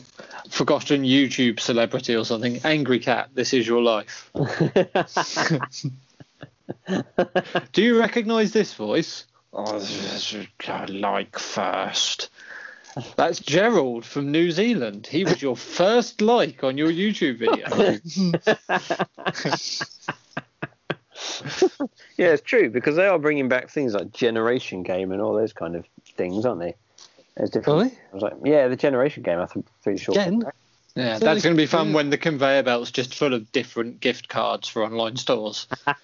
[0.50, 2.60] forgotten YouTube celebrity or something.
[2.64, 4.30] Angry cat, this is your life.
[7.72, 9.24] Do you recognise this voice?
[9.52, 10.46] Oh, this is
[10.90, 12.30] like first.
[13.16, 15.06] That's Gerald from New Zealand.
[15.06, 17.98] He was your first like on your YouTube video.
[22.18, 25.52] Yeah, it's true because they are bringing back things like Generation Game and all those
[25.52, 26.74] kind of things, aren't they?
[27.36, 27.78] There's different.
[27.78, 27.98] Really?
[28.12, 29.38] I was like, yeah, the Generation Game.
[29.38, 30.14] I think pretty sure.
[30.14, 30.42] Again?
[30.96, 34.00] Yeah, So that's going to be fun when the conveyor belt's just full of different
[34.00, 35.68] gift cards for online stores.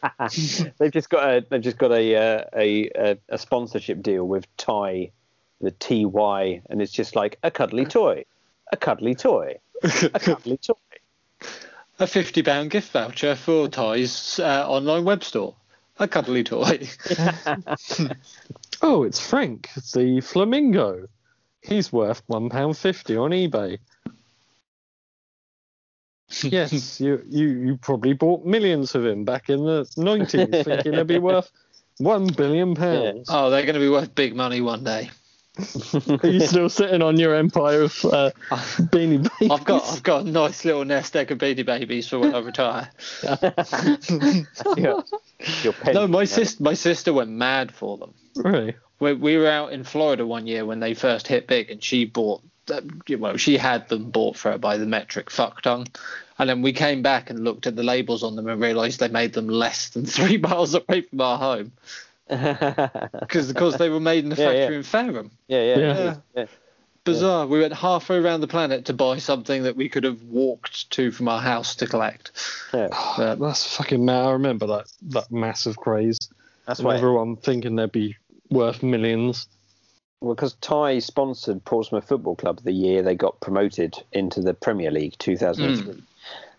[0.78, 4.46] they've just got a they've just got a uh, a, a a sponsorship deal with
[4.56, 5.10] Ty,
[5.60, 8.24] the TY, and it's just like a cuddly toy,
[8.72, 10.74] a cuddly toy, a cuddly toy.
[11.98, 15.54] A fifty pound gift voucher for Ty's uh, online web store.
[15.98, 16.88] A cuddly toy.
[18.82, 21.06] Oh, it's Frank, the flamingo.
[21.62, 23.78] He's worth one pound fifty on eBay.
[26.42, 31.06] yes, you, you you probably bought millions of him back in the nineties, thinking they'd
[31.06, 31.50] be worth
[31.98, 33.28] one billion pounds.
[33.30, 35.10] oh, they're going to be worth big money one day.
[35.56, 38.30] Are you still sitting on your empire of uh,
[38.90, 39.50] beanie babies?
[39.50, 42.40] I've got I've got a nice little nest egg of beanie babies for when I
[42.40, 42.90] retire.
[44.76, 45.04] Your,
[45.62, 48.14] your pen, No, my sister my sister went mad for them.
[48.36, 48.74] really.
[49.00, 52.04] We, we were out in Florida one year when they first hit big, and she
[52.04, 52.80] bought, uh,
[53.18, 55.86] well, she had them bought for her by the metric fuck ton.
[56.38, 59.08] And then we came back and looked at the labels on them and realised they
[59.08, 61.72] made them less than three miles away from our home
[63.20, 64.58] because of course they were made in the Yeah, yeah.
[64.60, 65.30] factory in Fareham.
[65.48, 65.98] yeah, yeah, Yeah.
[65.98, 66.14] yeah.
[66.36, 66.46] yeah.
[67.04, 67.46] Bizarre.
[67.46, 71.10] We went halfway around the planet to buy something that we could have walked to
[71.10, 72.32] from our house to collect.
[72.72, 72.88] yeah.
[73.16, 74.24] But That's fucking mad.
[74.24, 76.18] I remember that that massive craze.
[76.66, 76.96] That's And why.
[76.96, 78.16] everyone thinking they'd be
[78.50, 79.46] worth millions.
[80.22, 84.90] Well, because Ty sponsored Portsmouth Football Club the year they got promoted into the Premier
[84.90, 86.02] League 2003.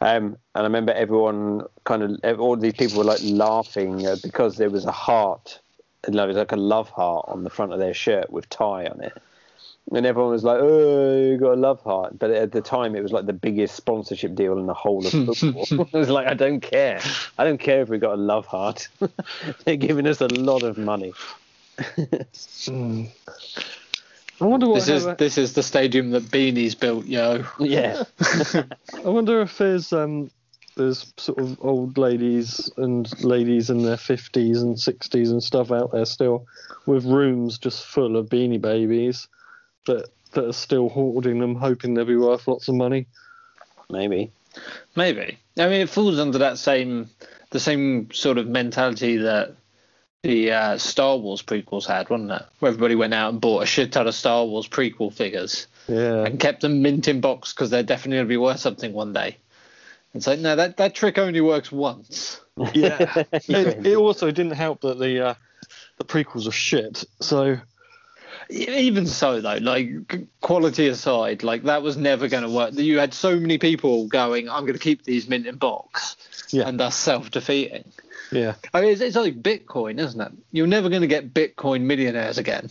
[0.02, 4.58] Um, and I remember everyone kind of, all these people were like laughing uh, because
[4.58, 5.60] there was a heart,
[6.08, 8.50] you know, it was like a love heart on the front of their shirt with
[8.50, 9.14] Ty on it.
[9.92, 12.18] And everyone was like, oh, you got a love heart.
[12.18, 15.12] But at the time, it was like the biggest sponsorship deal in the whole of
[15.12, 15.68] football.
[15.94, 17.00] it was like, I don't care.
[17.38, 18.88] I don't care if we got a love heart.
[19.66, 21.14] They're giving us a lot of money.
[24.42, 24.76] I wonder what.
[24.76, 27.46] This is how- this is the stadium that Beanie's built, yo.
[27.60, 28.04] Yeah.
[29.04, 30.30] I wonder if there's um
[30.76, 35.94] there's sort of old ladies and ladies in their fifties and sixties and stuff out
[35.94, 36.46] there still
[36.86, 39.28] with rooms just full of beanie babies
[39.88, 43.08] that that are still hoarding them, hoping they'll be worth lots of money.
[43.90, 44.32] Maybe.
[44.96, 45.38] Maybe.
[45.58, 47.10] I mean, it falls under that same
[47.52, 49.56] the same sort of mentality that
[50.26, 52.42] the uh, Star Wars prequels had, wasn't it?
[52.60, 56.26] Where everybody went out and bought a shit ton of Star Wars prequel figures Yeah.
[56.26, 59.14] and kept them mint in box because they're definitely going to be worth something one
[59.14, 59.38] day.
[60.14, 62.42] It's like, no, that, that trick only works once.
[62.74, 63.24] Yeah.
[63.34, 65.34] it, it also didn't help that the uh,
[65.98, 67.04] the prequels are shit.
[67.20, 67.58] So
[68.50, 69.90] Even so, though, like
[70.40, 72.74] quality aside, like that was never going to work.
[72.76, 76.16] You had so many people going, "I'm going to keep these mint in box,"
[76.52, 76.68] Yeah.
[76.68, 77.84] and thus self-defeating.
[78.32, 78.56] Yeah.
[78.74, 80.32] I mean, it's, it's like Bitcoin, isn't it?
[80.52, 82.70] You're never going to get Bitcoin millionaires again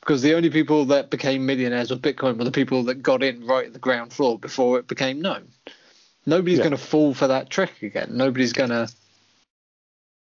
[0.00, 3.46] because the only people that became millionaires with Bitcoin were the people that got in
[3.46, 5.48] right at the ground floor before it became known.
[6.26, 6.64] Nobody's Yeah.
[6.64, 8.08] going to fall for that trick again.
[8.12, 8.88] Nobody's going to.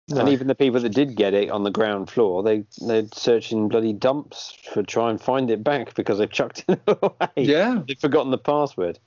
[0.09, 0.21] No.
[0.21, 3.67] And even the people that did get it on the ground floor, they they're searching
[3.67, 7.27] bloody dumps to try and find it back because they've chucked it away.
[7.35, 7.81] Yeah.
[7.85, 8.99] They've forgotten the password.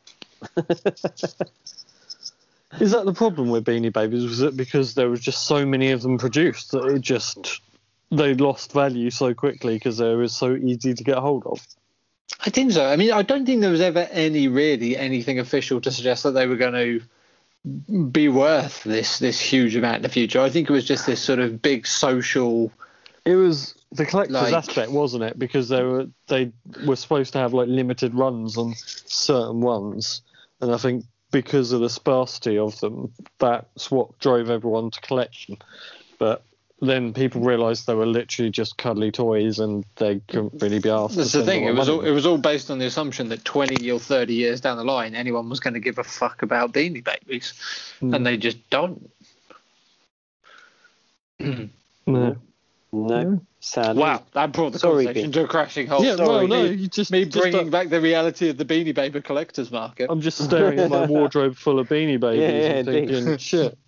[2.78, 4.24] Is that the problem with Beanie Babies?
[4.24, 7.60] Was it because there was just so many of them produced that it just
[8.12, 11.66] they lost value so quickly because they were so easy to get hold of?
[12.46, 12.86] I think so.
[12.86, 16.30] I mean, I don't think there was ever any really anything official to suggest that
[16.32, 17.02] they were going to
[18.10, 20.40] be worth this this huge amount in the future.
[20.40, 22.72] I think it was just this sort of big social.
[23.24, 25.38] It was the collector's Like- aspect, wasn't it?
[25.38, 26.52] Because they were they
[26.86, 30.22] were supposed to have like limited runs on certain ones,
[30.60, 35.56] and I think because of the sparsity of them, that's what drove everyone to collection.
[36.18, 36.42] But
[36.82, 41.14] then people realised they were literally just cuddly toys, and they couldn't really be asked.
[41.14, 41.64] to That's the thing.
[41.64, 44.60] It was all, it was all based on the assumption that 20 or 30 years
[44.60, 47.52] down the line, anyone was going to give a fuck about Beanie Babies,
[48.00, 48.14] Hmm.
[48.14, 49.10] and they just don't.
[52.06, 52.36] No.
[52.92, 54.02] No, sadly.
[54.02, 55.34] Wow, that brought the Sorry, conversation Pete.
[55.34, 56.04] to a crashing halt.
[56.04, 58.56] Yeah, Sorry, no, no, me, you just me just, bringing uh, back the reality of
[58.56, 60.08] the Beanie Baby collectors market.
[60.10, 63.08] I'm just staring at my wardrobe full of beanie babies Yeah, and yeah, indeed.
[63.08, 63.78] thinking, shit.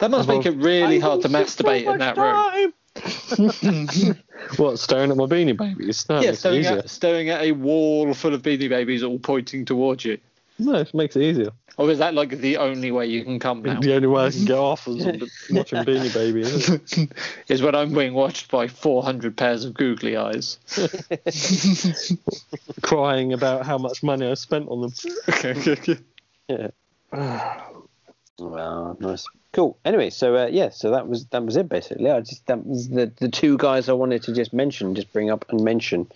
[0.00, 2.72] that must make it really hard to masturbate in that room.
[4.56, 6.04] What, staring at my beanie babies?
[6.04, 10.04] That yeah, staring at, staring at a wall full of Beanie Babies all pointing towards
[10.04, 10.18] you.
[10.58, 11.50] No, it makes it easier.
[11.76, 13.80] Or is that like the only way you can come now?
[13.80, 15.04] The only way I can get off is
[15.50, 17.10] watching Beanie Baby.
[17.48, 20.58] Is when I'm being watched by 400 pairs of googly eyes.
[22.82, 24.92] Crying about how much money I spent on them.
[25.28, 25.98] Okay, okay, okay.
[26.48, 27.60] Yeah.
[28.38, 29.78] Well, nice, cool.
[29.84, 32.10] Anyway, so uh, yeah, so that was that was it basically.
[32.10, 35.30] I just that was the the two guys I wanted to just mention, just bring
[35.30, 36.10] up and mention,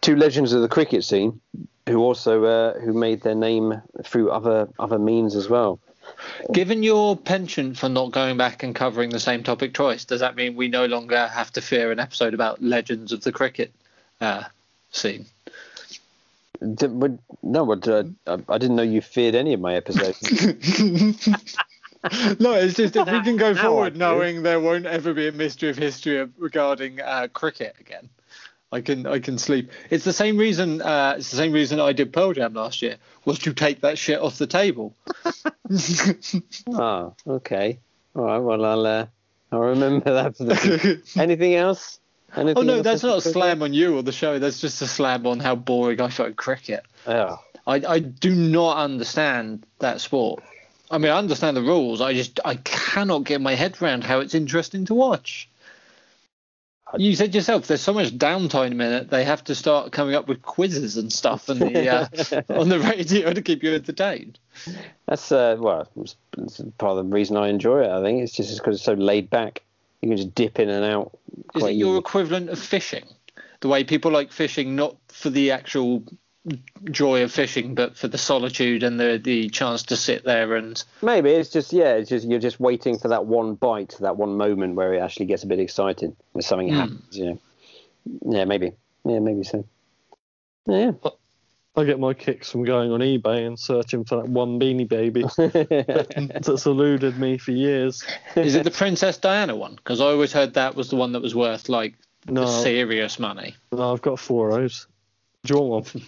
[0.00, 1.40] two legends of the cricket scene,
[1.86, 5.78] who also uh, who made their name through other other means as well.
[6.52, 10.34] Given your penchant for not going back and covering the same topic twice, does that
[10.34, 13.72] mean we no longer have to fear an episode about legends of the cricket
[14.20, 14.44] uh,
[14.90, 15.26] scene?
[16.74, 20.20] Did, would, no, but, uh, I, I didn't know you feared any of my episodes.
[22.40, 25.32] no, it's just if we can go Now forward knowing there won't ever be a
[25.32, 28.08] mystery of history regarding uh, cricket again.
[28.72, 29.70] I can I can sleep.
[29.90, 30.80] It's the same reason.
[30.80, 33.98] Uh, it's the same reason I did Pearl Jam last year was to take that
[33.98, 34.96] shit off the table.
[36.72, 37.78] oh, okay.
[38.16, 38.38] All right.
[38.38, 39.06] Well, I'll uh,
[39.52, 40.36] I'll remember that.
[40.36, 42.00] For the Anything else?
[42.34, 44.38] Anything Oh no, that's not a slam on you or the show.
[44.38, 46.84] That's just a slam on how boring I find cricket.
[47.06, 50.42] Oh, I, I do not understand that sport.
[50.90, 52.00] I mean, I understand the rules.
[52.00, 55.48] I just I cannot get my head around how it's interesting to watch.
[56.98, 59.08] You said yourself, there's so much downtime in it.
[59.08, 62.06] They have to start coming up with quizzes and stuff on the uh,
[62.50, 64.38] on the radio to keep you entertained.
[65.06, 67.90] that's uh, well, it's, it's part of the reason I enjoy it.
[67.90, 69.62] I think it's just because it's so laid back.
[70.02, 71.18] You can just dip in and out.
[71.54, 71.98] Is it your easily.
[71.98, 73.04] equivalent of fishing?
[73.60, 76.02] The way people like fishing, not for the actual
[76.90, 80.82] joy of fishing, but for the solitude and the the chance to sit there and
[81.00, 84.36] Maybe it's just yeah, it's just you're just waiting for that one bite, that one
[84.36, 86.74] moment where it actually gets a bit excited when something Hmm.
[86.74, 87.16] happens.
[87.16, 87.38] You know.
[88.26, 88.72] Yeah, maybe.
[89.04, 89.64] Yeah, maybe so.
[90.66, 90.92] Yeah.
[91.74, 95.24] I get my kicks from going on eBay and searching for that one beanie baby
[96.32, 98.04] that's eluded me for years.
[98.36, 99.76] Is it the Princess Diana one?
[99.76, 101.94] Because I always heard that was the one that was worth like
[102.28, 103.56] No, serious money.
[103.72, 104.86] no, I've got four of those.
[105.44, 106.04] Do you want one?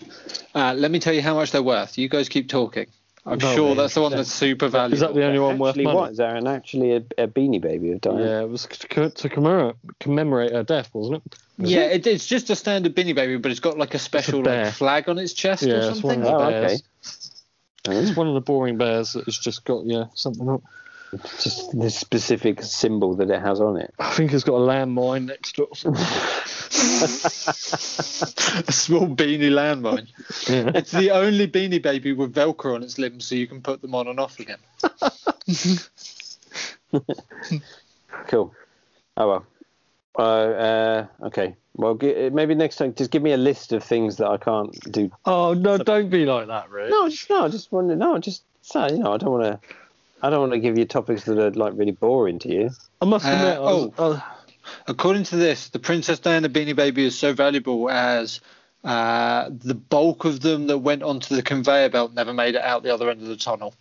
[0.54, 1.96] Uh, let me tell you how much they're worth.
[1.96, 2.86] You guys keep talking.
[3.26, 3.76] I'm No, sure man.
[3.78, 4.94] that's the one that's super valuable.
[4.94, 5.96] Is that the only one worth Actually, money?
[5.96, 6.34] what is there?
[6.36, 8.22] And actually, a, a beanie baby of Diana.
[8.22, 11.38] Yeah, it was to, to commemorate, commemorate her death, wasn't it?
[11.56, 14.64] Yeah, it, it's just a standard Beanie Baby, but it's got like a special bear.
[14.66, 16.20] like, flag on its chest Yeah, or it's one something.
[16.22, 16.82] of the Oh, bears.
[17.88, 17.98] okay.
[18.00, 20.62] It's one of the boring bears that has just got yeah something up.
[21.40, 23.92] Just the specific symbol that it has on it.
[23.98, 25.84] I think it's got a landmine next to it.
[28.68, 30.06] a small beanie landmine.
[30.48, 30.72] yeah.
[30.74, 33.94] It's the only Beanie Baby with Velcro on its limbs, so you can put them
[33.94, 34.58] on and off again.
[38.28, 38.54] Cool.
[39.16, 39.46] Oh well.
[40.16, 41.56] Uh, uh, okay.
[41.74, 44.70] Well, gi- maybe next time, just give me a list of things that I can't
[44.92, 45.10] do.
[45.24, 45.76] Oh no!
[45.78, 46.90] Don't be like that, Rick.
[46.90, 47.44] No, just no.
[47.44, 47.96] I just want to.
[47.96, 48.90] No, just say.
[48.90, 49.68] You know, I don't want to.
[50.24, 52.70] I don't want to give you topics that are like really boring to you.
[53.02, 53.56] I must Uh, admit.
[53.58, 54.20] I was, uh,
[54.86, 58.40] According to this, the Princess Diana Beanie Baby is so valuable as
[58.84, 62.82] uh, the bulk of them that went onto the conveyor belt never made it out
[62.82, 63.74] the other end of the tunnel.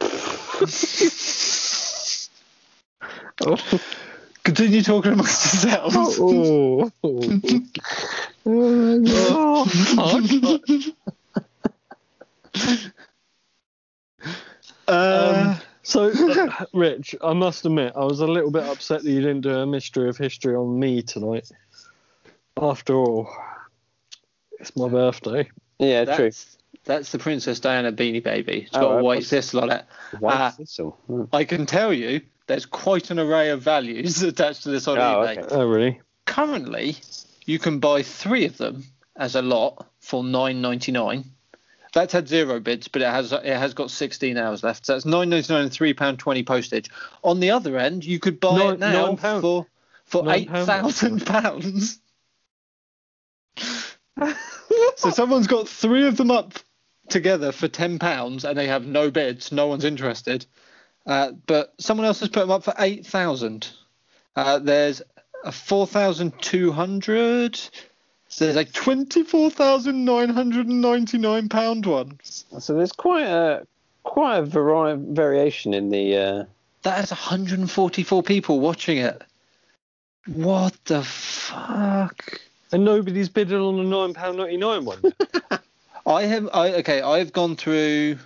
[4.44, 5.96] Continue talking amongst yourselves.
[6.20, 7.40] oh, oh,
[9.98, 10.54] oh,
[14.88, 19.20] Uh, So, uh, Rich, I must admit, I was a little bit upset that you
[19.20, 21.48] didn't do a mystery of history on me tonight.
[22.60, 23.30] After all,
[24.58, 25.48] it's my birthday.
[25.78, 26.16] Yeah, true.
[26.24, 28.62] that's, that's the Princess Diana Beanie Baby.
[28.62, 29.84] It's got Oh, a I white was- thistle on it.
[30.18, 30.50] White Ah.
[30.50, 30.98] thistle.
[31.06, 31.24] Hmm.
[31.32, 35.00] I can tell you there's quite an array of values attached to this on Oh,
[35.00, 35.38] eBay.
[35.38, 35.54] okay.
[35.54, 36.00] Oh, really?
[36.24, 36.96] Currently,
[37.44, 38.84] you can buy three of them
[39.16, 41.24] as a lot for nine ninety nine.
[41.96, 44.84] That's had zero bids, but it has it has got 16 hours left.
[44.84, 46.90] So that's 9.99 and three pound 20 postage.
[47.24, 49.66] On the other end, you could buy nine, it now for
[50.04, 51.98] for eight thousand pounds.
[54.96, 56.52] so someone's got three of them up
[57.08, 59.50] together for ten pounds, and they have no bids.
[59.50, 60.44] No one's interested.
[61.06, 63.70] Uh, but someone else has put them up for eight thousand.
[64.36, 65.00] Uh, there's
[65.44, 67.60] a 4,200
[68.36, 72.44] so there's like twenty-four thousand nine hundred and ninety-nine pound ones.
[72.58, 73.66] So there's quite a
[74.02, 76.16] quite a vari- variation in the.
[76.18, 76.44] Uh...
[76.82, 79.22] That is 144 people watching it.
[80.26, 82.38] What the fuck?
[82.72, 85.14] And nobody's bidding on the nine pound ninety-nine one.
[86.06, 86.50] I have.
[86.52, 87.00] I okay.
[87.00, 88.18] I've gone through.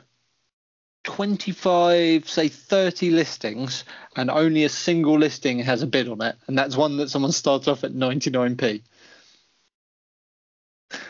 [1.05, 3.85] 25 say 30 listings
[4.17, 7.33] and only a single listing has a bid on it and that's one that someone
[7.33, 8.83] starts off at 99p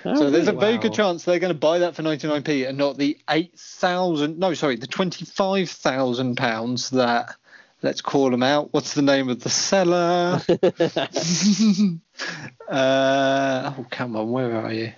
[0.03, 2.97] so there's a very good chance they're going to buy that for 99p and not
[2.97, 4.38] the 8,000.
[4.38, 7.34] No, sorry, the 25,000 pounds that.
[7.82, 8.74] Let's call them out.
[8.74, 10.43] What's the name of the seller?
[12.68, 14.93] uh, oh, come on, where are you?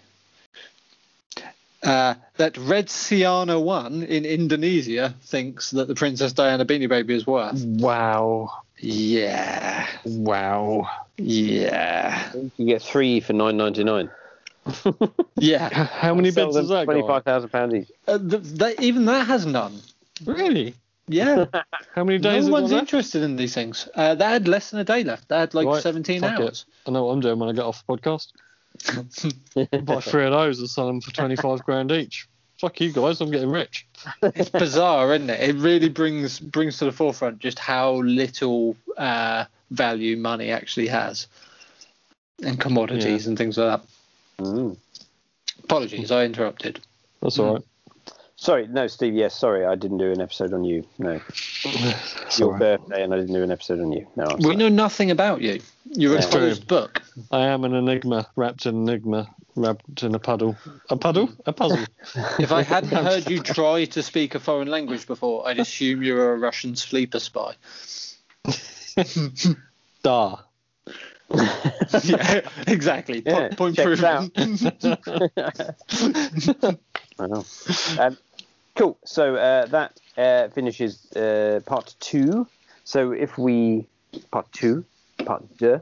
[1.82, 7.26] Uh, that Red Siana one in Indonesia thinks that the Princess Diana Beanie Baby is
[7.26, 7.64] worth.
[7.64, 8.51] wow.
[8.78, 10.88] Yeah, Wow.
[11.16, 14.11] yeah, you get three for nine ninety nine.
[15.37, 15.69] yeah.
[15.69, 17.09] How many bids has that Twenty got?
[17.09, 17.91] five thousand pounds each.
[18.07, 19.81] Uh, th- that, even that has none.
[20.25, 20.75] Really?
[21.09, 21.47] Yeah,
[21.95, 22.83] How many days no has it one's got left?
[22.93, 23.89] interested in these things.
[23.95, 25.29] Uh, that had less than a day left.
[25.29, 26.43] That had like Right, 17 fuck it.
[26.43, 26.65] hours.
[26.87, 28.29] I know what I'm doing when I get off the podcast.
[29.85, 32.29] Buy three of those and sell them for 25 grand each.
[32.59, 33.87] Fuck you guys, I'm getting rich.
[34.23, 35.41] It's bizarre, isn't it?
[35.51, 41.27] It really brings brings to the forefront just how little uh, value money actually has,
[42.45, 43.89] and commodities and things like that.
[44.39, 44.76] Mm.
[45.64, 46.80] Apologies, I interrupted.
[47.20, 47.62] That's all right.
[48.37, 49.14] Sorry, no, Steve.
[49.14, 50.85] Yes, sorry, I didn't do an episode on you.
[50.99, 51.20] No,
[51.64, 52.59] That's your all right.
[52.59, 54.07] birthday, and I didn't do an episode on you.
[54.16, 54.57] No, I'm We sorry.
[54.57, 55.61] know nothing about you.
[55.85, 56.26] You're a Yeah.
[56.30, 57.03] closed book.
[57.30, 60.57] I am an enigma, wrapped in enigma, wrapped in a puddle.
[60.91, 61.28] A puddle?
[61.47, 61.85] A puzzle.
[62.41, 66.14] If I hadn't heard you try to speak a foreign language before, I'd assume you
[66.14, 67.55] were a Russian sleeper spy.
[70.03, 70.39] Da.
[72.05, 73.23] yeah, exactly.
[73.23, 74.31] Po- Yeah, point proven.
[77.18, 77.45] I know.
[77.99, 78.16] Um,
[78.77, 78.99] cool.
[79.05, 82.47] So uh, that uh, finishes uh, part two.
[82.85, 83.87] So if we
[84.31, 84.85] part two,
[85.25, 85.81] part deux.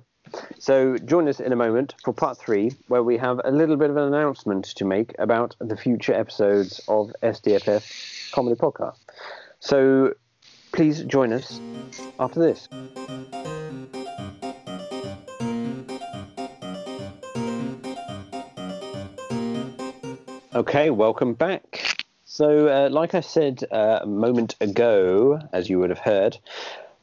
[0.58, 3.90] So join us in a moment for part three, where we have a little bit
[3.90, 8.98] of an announcement to make about the future episodes of SDFF Comedy Podcast.
[9.58, 10.14] So
[10.72, 11.60] please join us
[12.20, 12.68] after this.
[20.60, 22.04] Okay, welcome back.
[22.26, 26.36] So, uh, like I said uh, a moment ago, as you would have heard,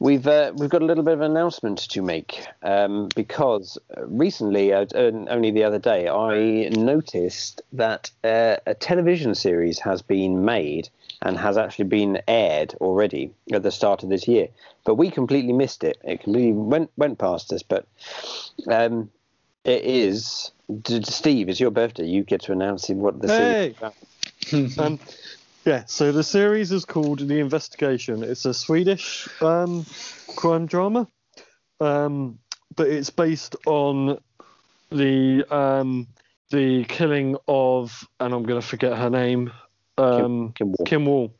[0.00, 4.72] We've uh, we've got a little bit of an announcement to make um, because recently,
[4.72, 10.44] uh, uh, only the other day, I noticed that uh, a television series has been
[10.44, 10.88] made
[11.22, 14.46] and has actually been aired already at the start of this year.
[14.84, 15.98] But we completely missed it.
[16.04, 17.64] It completely went went past us.
[17.64, 17.84] But
[18.68, 19.10] um,
[19.68, 20.50] it is
[21.04, 21.48] Steve.
[21.48, 22.06] It's your birthday.
[22.06, 23.74] You get to announce what the Hey!
[23.78, 24.70] series.
[24.70, 24.98] Is um,
[25.64, 28.22] yeah, so the series is called The Investigation.
[28.22, 29.84] It's a Swedish um,
[30.36, 31.06] crime drama,
[31.80, 32.38] um,
[32.74, 34.18] but it's based on
[34.90, 36.06] the um,
[36.50, 39.52] the killing of, and I'm going to forget her name,
[39.98, 40.86] um, Kim Wall.
[40.86, 41.34] Kim Wall,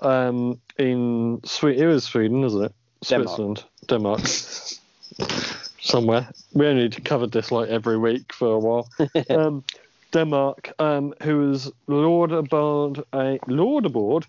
[0.00, 1.84] um, in Sweden.
[1.84, 2.74] It was Sweden, isn't it?
[3.06, 3.28] Denmark.
[3.28, 4.20] Switzerland, Denmark,
[5.80, 6.28] somewhere.
[6.52, 8.88] We only covered this like every week for a while.
[9.30, 9.64] um,
[10.12, 14.26] Denmark, um, who was lured aboard a lured aboard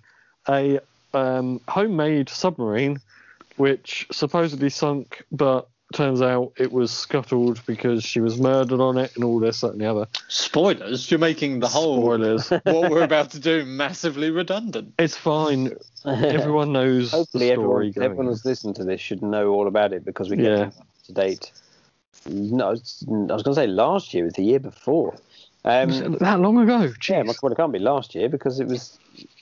[0.48, 0.80] a
[1.14, 3.00] um, homemade submarine,
[3.58, 9.14] which supposedly sunk, but turns out it was scuttled because she was murdered on it
[9.16, 10.08] and all this, that, and the other.
[10.30, 11.12] Spoilers.
[11.12, 12.50] You're making the whole Spoilers.
[12.64, 14.94] what we're about to do massively redundant.
[14.98, 15.76] it's fine.
[16.06, 17.92] Everyone knows Hopefully, the everyone, story.
[17.92, 20.70] going everyone who's listening to this should know all about it because we get Yeah.
[21.14, 21.52] To date.
[22.26, 25.16] No, I was going to say last year, was the year before.
[25.64, 26.82] Um, that long ago?
[26.82, 27.36] yeah, Jeez.
[27.42, 28.98] well, it can't be last year because it was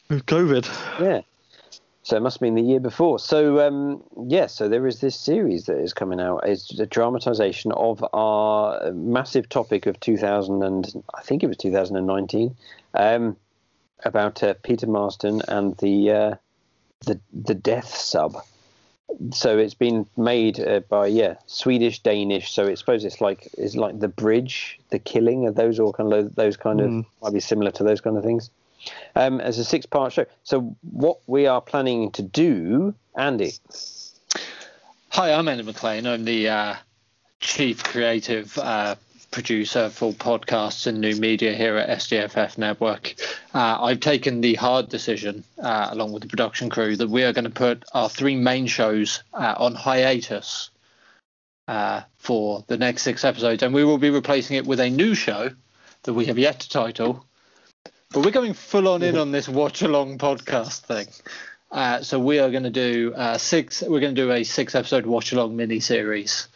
[0.09, 0.65] With COVID.
[0.99, 1.22] yeah.
[2.03, 3.20] So it must have been the year before.
[3.20, 6.41] So um, yeah, so there is this series that is coming out.
[6.47, 12.55] It's a dramatization of our massive topic of 2000 and I think it was 2019
[12.95, 13.38] um,
[14.03, 16.36] about uh, Peter Madsen and the uh,
[17.05, 18.38] the the death sub.
[19.32, 22.51] So it's been made uh, by yeah Swedish Danish.
[22.51, 26.14] So I suppose it's like it's like the bridge, the killing of those all kind
[26.14, 27.05] of those kind of Mm.
[27.22, 28.49] might be similar to those kind of things
[29.16, 30.26] um, as a six part show.
[30.43, 33.53] So, what we are planning to do, Andy,
[35.10, 36.05] Hi, I'm Andy McLean.
[36.05, 36.76] I'm the uh,
[37.39, 38.95] chief creative uh,
[39.32, 43.15] producer for podcasts and new media here at SDFF Network.
[43.53, 47.34] Uh, I've taken the hard decision, uh, along with the production crew, that we are
[47.34, 50.69] going to put our three main shows uh, on hiatus
[51.67, 55.13] uh, for the next six episodes, and we will be replacing it with a new
[55.13, 55.49] show
[56.03, 57.25] that we have yet to title.
[58.11, 61.07] But we're going full on in on this watch along podcast thing.
[61.71, 63.84] Uh, so we are going to do uh, six.
[63.84, 66.47] We're going to do a six episode watch along mini series.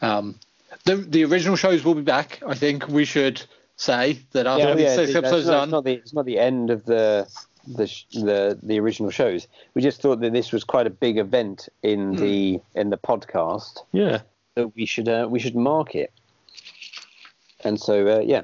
[0.00, 0.36] Um,
[0.84, 2.40] the the original shows will be back.
[2.46, 3.42] I think we should
[3.76, 5.62] say that after these six episodes it's, not, done.
[5.64, 7.28] it's not the it's not the end of the
[7.66, 9.46] the the the original shows.
[9.74, 13.78] We just thought that this was quite a big event in the in the podcast
[13.92, 14.20] Yeah.
[14.54, 16.12] that we should uh, we should mark it.
[17.64, 18.42] And so uh, yeah,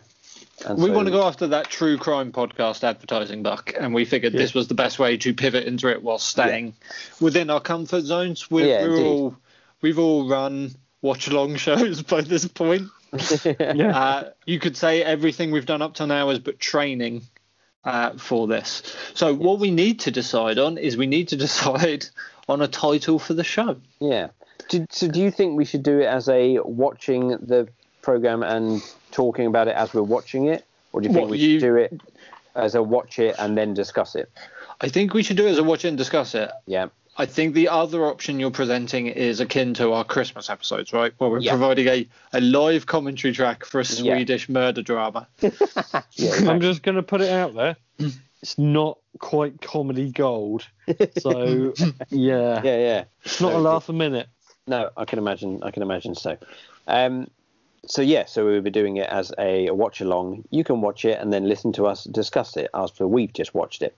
[0.67, 4.05] and we so- want to go after that true crime podcast advertising buck, and we
[4.05, 6.75] figured this was the best way to pivot into it while staying
[7.21, 8.51] within our comfort zones.
[8.51, 9.37] We're, Yeah, we're all
[9.83, 10.75] we've all run
[11.05, 12.89] watch along shows by this point.
[13.45, 13.97] Yeah.
[13.97, 17.23] Uh, you could say everything we've done up till now is but training
[17.85, 18.83] uh, for this.
[19.15, 22.07] So what we need to decide on is we need to decide
[22.49, 23.77] on a title for the show.
[24.01, 24.29] Yeah.
[24.69, 27.69] Do, so do you think we should do it as a watching the
[28.03, 28.83] program and
[29.13, 31.67] talking about it as we're watching it, or do you think What, we you- should
[31.67, 32.01] do it
[32.57, 34.29] as a watch it and then discuss it?
[34.81, 36.51] I think we should do it as a watch it and discuss it.
[36.67, 36.89] Yeah.
[37.17, 41.13] I think the other option you're presenting is akin to our Christmas episodes, right?
[41.19, 41.53] Where we're Yeah.
[41.53, 44.15] providing a, a live commentary track for a Yeah.
[44.17, 45.29] Swedish murder drama.
[46.17, 46.51] Yeah.
[46.51, 47.77] I'm just going to put it out there.
[48.43, 50.67] It's not quite comedy gold.
[51.19, 51.73] So,
[52.11, 52.61] yeah.
[52.63, 53.05] yeah, yeah.
[53.25, 54.29] It's not a laugh a minute.
[54.67, 55.63] No, I can imagine.
[55.63, 56.37] I can imagine so.
[56.87, 57.29] Um,
[57.87, 60.45] so yeah, so we'll be doing it as a, watch along.
[60.51, 63.81] You can watch it and then listen to us discuss it after we've just watched
[63.81, 63.97] it.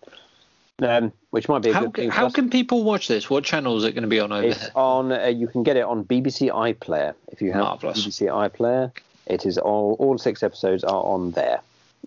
[0.83, 2.11] Um, which might be a How, good thing.
[2.11, 3.31] how can people watch this?
[3.31, 4.71] What channel is it going to be on over It's here?
[4.75, 5.11] on.
[5.11, 8.07] Uh, you can get it on BBC iPlayer if you have Marvellous.
[8.07, 8.93] BBC iPlayer.
[9.27, 9.97] It is all.
[9.99, 11.61] All six episodes are on there,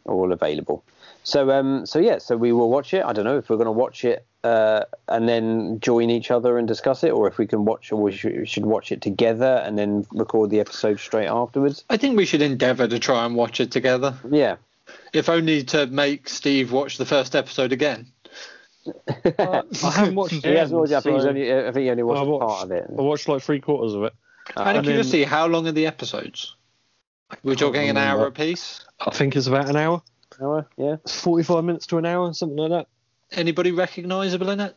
[0.06, 0.84] all available.
[1.24, 3.04] So um, so yeah, so we will watch it.
[3.04, 6.60] I don't know if we're going to watch it uh, and then join each other
[6.60, 9.80] and discuss it, or if we can watch, or we should watch it together and
[9.80, 11.84] then record the episode straight afterwards.
[11.90, 14.58] I think we should endeavour to try and watch it together, Yeah,
[15.12, 18.06] if only to make Steve watch the first episode again.
[19.38, 20.46] Uh, I haven't watched it.
[20.46, 20.92] he hasn't watched.
[20.92, 20.96] it.
[20.98, 21.54] I think he's so only.
[21.54, 22.86] I think he only watched I part of it.
[22.90, 24.14] I watched like three quarters of it.
[24.56, 26.56] Out of and then- curiosity, how long are the episodes?
[27.44, 28.28] We're talking an hour remember.
[28.28, 28.84] apiece.
[29.00, 30.02] I think it's about an hour.
[30.42, 30.68] Hour?
[30.78, 30.94] Yeah.
[31.04, 32.88] It's 45 minutes to an hour, something like that.
[33.38, 34.76] Anybody recognisable in it?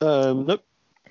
[0.00, 0.62] Um, nope.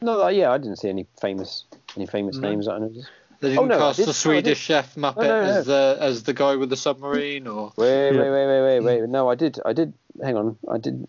[0.02, 1.66] No, uh, yeah, I didn't see any famous
[1.98, 2.50] any famous No.
[2.50, 3.10] names I noticed.
[3.42, 5.42] They didn't Oh, no, cast did- the Swedish chef Muppet no, no.
[5.42, 8.22] as the as the guy with the submarine, or Wait, Yeah.
[8.22, 9.10] wait, wait, wait, wait, wait.
[9.10, 9.60] No, I did.
[9.66, 9.94] I did.
[10.24, 10.58] Hang on.
[10.72, 11.06] I did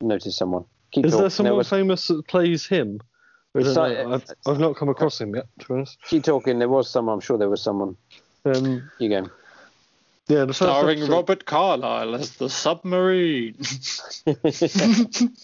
[0.00, 0.64] notice someone.
[0.92, 1.22] Keep Is talking.
[1.22, 3.00] there someone No, famous that plays him?
[3.54, 4.14] I don't So- know.
[4.14, 5.98] I've, I've not come across him yet, to be honest.
[6.08, 6.58] Keep talking.
[6.58, 7.14] There was someone.
[7.14, 7.96] I'm sure there was someone.
[8.44, 9.30] Um, You go.
[10.28, 13.56] yeah, the first Starring episode- Robert Carlyle as the submarine.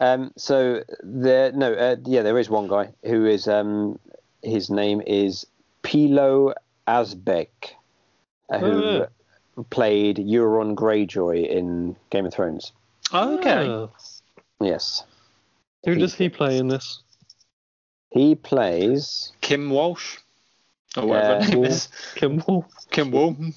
[0.00, 3.48] Um, so there, no, uh, yeah, there is one guy who is.
[3.48, 3.98] Um,
[4.44, 5.44] his name is
[5.82, 6.54] Pilou
[6.86, 7.48] Asbæk,
[8.48, 8.82] uh, who
[9.56, 12.70] Oh, played Euron Greyjoy in Game of Thrones.
[13.12, 13.66] Okay.
[13.68, 13.88] Ah.
[14.60, 15.04] Yes,
[15.84, 17.02] Who does he play in this?
[18.10, 19.32] he plays.
[19.40, 20.16] Kim Walsh.
[20.96, 21.88] Or whatever Uh, name is.
[22.14, 22.66] Kim Wall.
[22.90, 23.36] Kim Wall.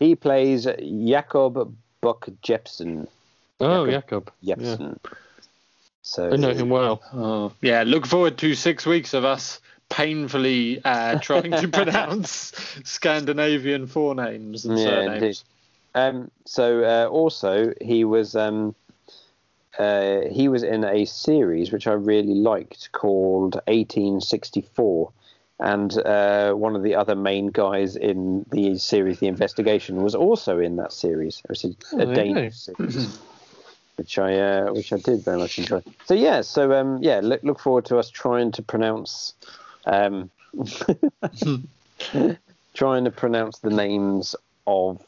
[0.00, 3.06] He plays Jakob Buck Jepsen.
[3.60, 4.32] Oh, Jakob.
[4.42, 4.64] Jakob.
[4.64, 4.98] Jepsen.
[6.02, 7.02] So I know him well.
[7.12, 9.60] Oh, yeah, look forward to six weeks of us
[9.90, 12.52] painfully uh, trying to pronounce
[12.84, 15.14] Scandinavian forenames and Yeah, surnames.
[15.22, 15.38] indeed.
[15.94, 18.74] Um, so uh, also he was um,
[19.78, 25.12] uh, he was in a series which I really liked called 1864,
[25.60, 30.58] and uh, one of the other main guys in the series, The Investigation, was also
[30.58, 31.40] in that series.
[31.44, 33.08] It was a, Oh, a Danish series.
[33.96, 35.82] Which I uh, which I did very much enjoy.
[36.04, 39.34] So yeah, so um, yeah, look, look forward to us trying to pronounce
[39.86, 40.30] um,
[42.74, 44.36] trying to pronounce the names
[44.68, 45.02] of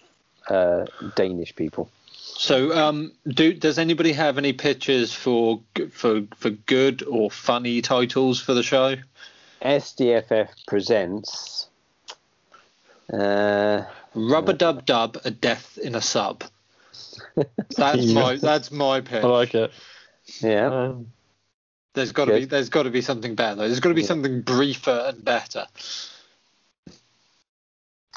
[0.50, 1.90] uh, Danish people.
[2.12, 8.40] So, um, do does anybody have any pitches for for for good or funny titles
[8.40, 8.96] for the show?
[9.62, 11.68] SDFF presents.
[13.12, 13.84] Uh,
[14.14, 16.44] Rubber dub dub, a death in a sub.
[17.76, 18.14] That's Yeah.
[18.14, 19.24] my that's my pitch.
[19.24, 19.70] I like it.
[20.40, 21.12] yeah, Um,
[21.94, 23.56] There's got to be there's got to be something better.
[23.56, 23.66] though.
[23.66, 24.08] There's got to be Yeah.
[24.08, 25.66] something briefer and better.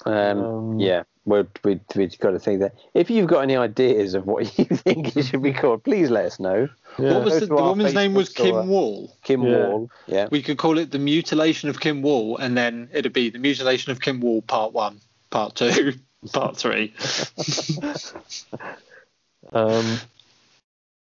[0.05, 1.03] Um, Um, yeah.
[1.25, 2.75] We've, we, we've got to think that.
[2.93, 6.25] If you've got any ideas of what you think it should be called, please let
[6.25, 6.67] us know.
[6.99, 7.13] yeah.
[7.13, 8.13] What was the, the our woman's name?
[8.13, 9.17] Was Facebook or- Kim Wall.
[9.23, 9.67] Kim Yeah.
[9.67, 9.89] Wall.
[10.07, 10.27] Yeah.
[10.31, 13.91] We could call it the mutilation of Kim Wall, and then it'd be the mutilation
[13.93, 14.99] of Kim Wall, part one,
[15.29, 15.93] part two,
[16.33, 16.93] part three.
[19.53, 19.97] um,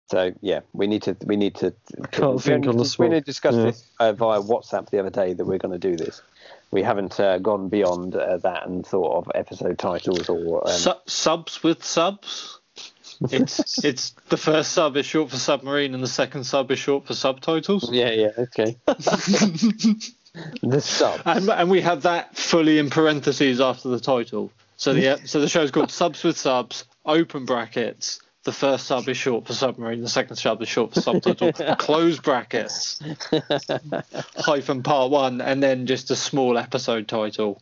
[0.09, 1.71] So yeah, we need to we need to.
[2.11, 3.65] Can't we think on the We need to discuss Yeah.
[3.65, 6.21] this uh, via WhatsApp the other day that we're going to do this.
[6.71, 10.93] We haven't uh, gone beyond uh, that and thought of episode titles or um, Su-
[11.07, 12.59] subs with subs.
[13.31, 17.07] It's it's the first sub is short for submarine, and the second sub is short
[17.07, 17.91] for subtitles.
[17.91, 18.77] Yeah, yeah, okay.
[18.85, 21.21] the sub.
[21.25, 24.51] And, and we have that fully in parentheses after the title.
[24.77, 28.21] So the so the show's called Subs with Subs, open brackets.
[28.45, 30.01] The first sub is short for submarine.
[30.01, 31.51] The second sub is short for subtitle.
[31.77, 33.01] close brackets.
[34.37, 37.61] Hyphen part one, and then just a small episode title.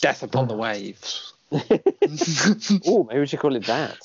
[0.00, 1.34] Death upon the waves.
[1.52, 3.98] oh, maybe we should call it that.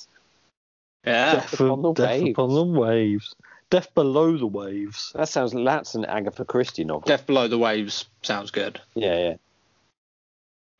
[1.05, 1.35] Yeah.
[1.35, 2.29] Death upon the death waves.
[2.31, 3.35] upon the waves.
[3.69, 5.11] Death below the waves.
[5.15, 5.53] That sounds.
[5.53, 7.01] That's an Agatha Christie novel.
[7.05, 8.81] Death below the waves sounds good.
[8.95, 9.35] yeah, yeah.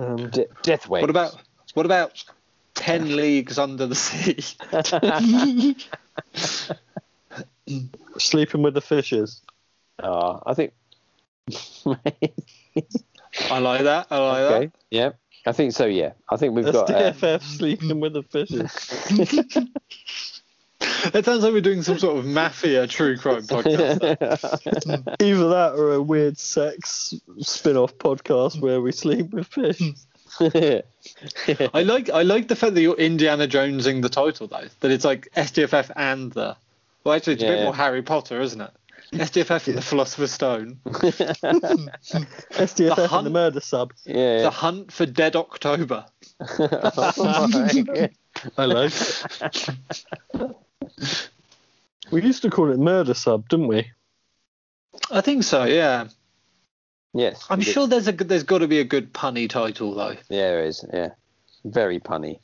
[0.06, 1.02] Um, De- Death Waves.
[1.04, 1.36] What about
[1.74, 2.24] what about
[2.80, 4.40] ten leagues under the sea?
[8.18, 9.42] sleeping with the fishes.
[10.02, 10.74] Ah, I think.
[13.50, 14.08] I like that.
[14.10, 14.72] I like okay.
[14.90, 15.12] Yeah,
[15.46, 15.86] I think so.
[15.86, 16.90] Yeah, I think we've That's got.
[16.90, 19.68] Uh, DFF sleeping with the fishes.
[21.14, 24.02] It sounds like we're doing some sort of mafia true crime podcast.
[25.22, 29.82] Either that or a weird sex spin-off podcast where we sleep with fish.
[31.74, 34.66] I like I like the fact that you're Indiana Jonesing the title though.
[34.82, 36.56] That it's like SDFF and the.
[37.04, 37.64] Well, actually, it's a bit Yeah.
[37.66, 38.72] more Harry Potter, isn't it?
[39.14, 40.80] SDFF and the Philosopher's Stone.
[40.86, 43.94] SDFF hunt- and the murder sub.
[44.06, 44.50] The yeah.
[44.52, 46.06] Hunt for Dead October.
[46.50, 48.10] I
[48.66, 50.56] like it.
[52.12, 53.92] We used to call it murder sub, didn't we?
[55.12, 55.64] I think so.
[55.64, 56.08] Yeah.
[57.14, 57.46] Yes.
[57.50, 60.16] I'm sure there's a there's got to be a good punny title though.
[60.30, 60.86] Yeah, there is.
[60.94, 61.10] Yeah,
[61.66, 62.40] very punny.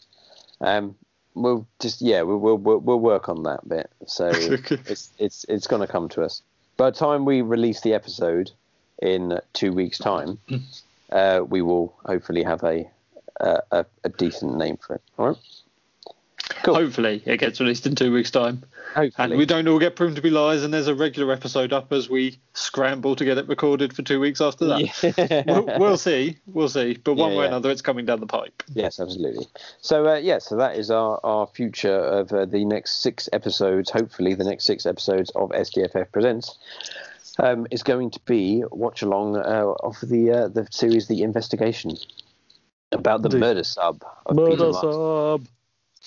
[0.62, 0.96] Um,
[1.34, 3.90] we'll just yeah, we'll we'll we'll, work on that bit.
[4.08, 6.42] So it's it's it's going to come to us.
[6.78, 8.52] By the time we release the episode
[9.02, 10.40] in two weeks' time,
[11.12, 12.90] uh, we will hopefully have a,
[13.40, 15.02] a a a decent name for it.
[15.18, 15.38] All right.
[16.66, 16.74] Cool.
[16.74, 18.64] Hopefully, it gets released in two weeks' time.
[18.96, 19.12] Hopefully.
[19.18, 21.94] And we don't all get proven to be lies, and there's a regular episode up
[21.94, 25.04] as we scramble to get it recorded for two weeks after that.
[25.04, 25.44] Yeah.
[25.48, 26.96] we'll, we'll see, we'll see.
[27.04, 28.64] But one Yeah, way or another, it's coming down the pipe.
[28.74, 29.46] Yes, absolutely.
[29.82, 33.92] So uh, yeah, so that is our, our future of uh, the next six episodes.
[33.92, 36.58] Hopefully, the next six episodes of SDFF Presents
[37.38, 41.96] um, is going to be watch along uh, of the uh, the series The Investigation
[42.92, 44.94] about the The murder sub of Murder Marston.
[44.94, 45.48] sub.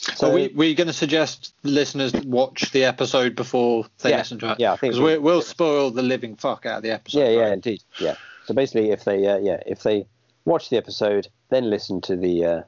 [0.00, 4.52] So we we going to suggest listeners watch the episode before they Yeah, listen to
[4.52, 4.60] it?
[4.60, 7.18] yeah, I think because we, we'll spoil the living fuck out of the episode.
[7.18, 7.52] yeah, yeah, right?
[7.54, 8.14] indeed, yeah.
[8.46, 10.06] So basically, if they uh, yeah if they
[10.44, 12.62] watch the episode, then listen to the uh,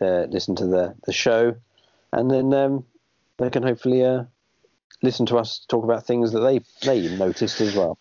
[0.00, 1.56] uh, listen to the the show,
[2.12, 2.84] and then um,
[3.38, 4.24] they can hopefully uh,
[5.02, 7.98] listen to us talk about things that they they noticed as well.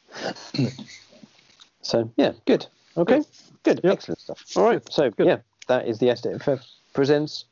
[1.81, 2.67] so yeah, good.
[2.97, 3.23] Okay,
[3.63, 4.43] good, excellent stuff.
[4.55, 6.63] All right, so yeah, that is the SDFF
[6.93, 7.45] presents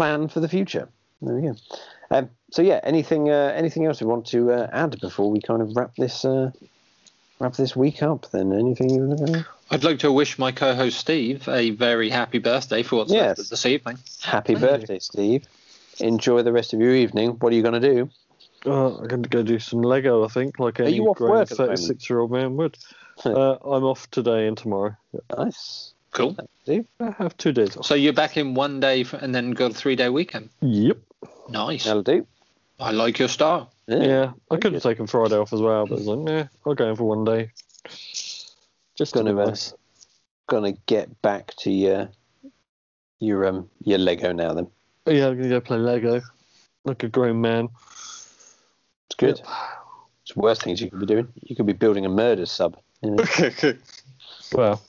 [0.00, 0.88] plan for the future.
[1.20, 1.56] There we go.
[2.10, 5.60] Um, so yeah, anything uh, anything else we want to uh, add before we kind
[5.60, 6.50] of wrap this uh,
[7.38, 8.30] wrap this week up?
[8.30, 12.38] Then anything you want to I'd like to wish my co-host Steve a very happy
[12.38, 13.28] birthday for what's Yes.
[13.28, 13.98] left of this evening.
[14.22, 14.68] Happy Thank you.
[14.68, 15.46] birthday, Steve.
[16.00, 17.36] Enjoy the rest of your evening.
[17.38, 18.10] What are you going to do?
[18.66, 21.42] Uh, I'm going to go do some Lego, I think, like any you off work
[21.52, 21.78] at the moment?
[21.78, 22.78] 36 year old man would.
[23.24, 24.96] uh, I'm off today and tomorrow.
[25.36, 25.92] Nice.
[26.12, 26.36] Cool.
[26.68, 26.84] I
[27.18, 27.86] have two days off.
[27.86, 30.50] So you're back in one day f- and then got a three-day weekend.
[30.60, 30.98] Yep.
[31.48, 31.84] Nice.
[31.84, 32.26] That'll do.
[32.78, 33.72] I like your style.
[33.86, 36.74] Yeah, I could have taken Friday off as well, but I was like, nah, I'll
[36.74, 37.50] go in for one day.
[38.96, 39.74] Just to Gonna, be uh, nice.
[40.48, 42.08] Gonna get back to your
[43.18, 44.54] your um your Lego now.
[44.54, 44.68] Then
[45.06, 46.20] Yeah, I'm going to go play Lego
[46.84, 47.68] like a grown man.
[49.06, 49.40] it's good.
[50.22, 51.28] It's worse things you could be doing.
[51.42, 52.78] You could be building a murder sub.
[53.02, 53.24] you know.
[54.52, 54.82] Well,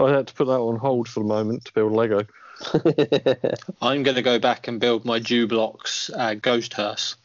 [0.00, 2.24] I had to put that on hold for the moment to build Lego.
[3.82, 5.48] I'm going to go back and build my Dew
[6.14, 7.16] uh, Ghost Hearse,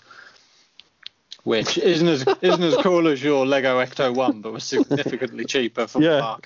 [1.43, 5.87] which isn't as isn't as cool as your Lego Ecto One, but was significantly cheaper
[5.87, 6.37] from Yeah.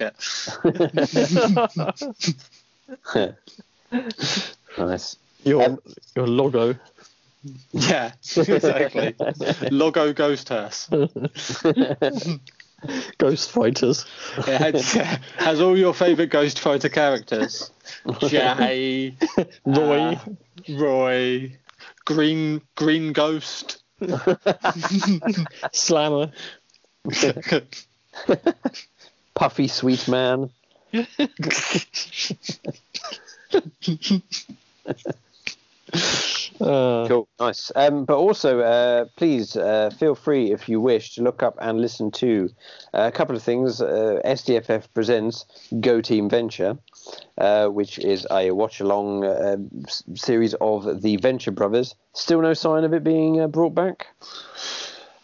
[0.64, 1.76] the
[3.14, 3.36] market.
[4.78, 5.18] nice.
[5.44, 5.80] Your, Um,
[6.16, 6.76] your logo.
[7.72, 9.16] Yeah, exactly.
[9.72, 10.90] Logo Ghost Hearse.
[13.18, 14.06] Ghost Fighters.
[14.38, 14.92] It has,
[15.38, 17.72] has all your favourite Ghost Fighter characters:
[18.28, 19.16] Jay,
[19.66, 20.00] Roy.
[20.00, 20.20] uh,
[20.70, 21.58] Roy,
[22.06, 23.84] Green Green Ghost.
[25.72, 26.32] Slammer.
[29.36, 30.50] Puffy sweet man.
[36.62, 37.72] Uh, Cool, nice.
[37.76, 41.80] Um, but also, uh, please uh, feel free, if you wish, to look up and
[41.82, 42.50] listen to
[42.94, 43.82] uh, a couple of things.
[43.82, 45.46] Uh, SDFF presents
[45.80, 46.78] Go Team Venture,
[47.38, 51.96] uh, which is a watch-along uh, s- series of the Venture Brothers.
[52.14, 54.08] Still no sign of it being uh, brought back.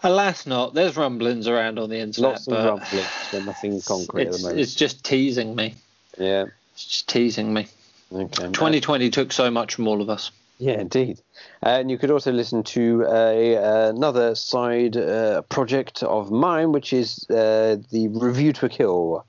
[0.03, 0.73] Alas, not.
[0.73, 4.39] There's rumblings around on the internet, Lots of but rumblings, but nothing concrete at the
[4.39, 4.59] moment.
[4.59, 5.73] it's just teasing me.
[6.17, 6.45] Yeah.
[6.73, 7.67] It's just teasing me.
[8.11, 8.43] Okay.
[8.51, 10.32] 2020 took so much from all of us.
[10.57, 11.21] Yeah, indeed.
[11.61, 17.25] And you could also listen to a, another side uh, project of mine, which is
[17.29, 19.25] uh, the Review to a Kill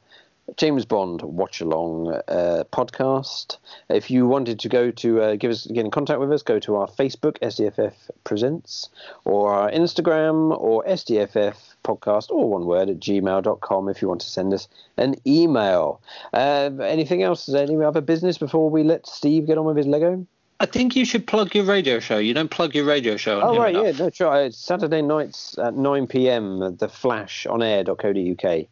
[0.57, 3.59] James Bond watch along uh, podcast.
[3.89, 6.61] If you wanted to go to uh, give us get in contact with us, go
[6.61, 8.89] to our Facebook SDFF Presents
[9.25, 14.29] or our Instagram or SDFF podcast, or one word at gmail.com if you want to
[14.29, 16.01] send us an email.
[16.33, 17.49] Uh, anything else?
[17.49, 20.25] Is there any other business before we let Steve get on with his Lego?
[20.59, 22.19] I think you should plug your radio show.
[22.19, 23.41] You don't plug your radio show.
[23.41, 24.35] On Oh right, yeah, no, sure.
[24.43, 26.77] It's Saturday nights at nine p.m.
[26.77, 28.67] The Flash on air.co.uk.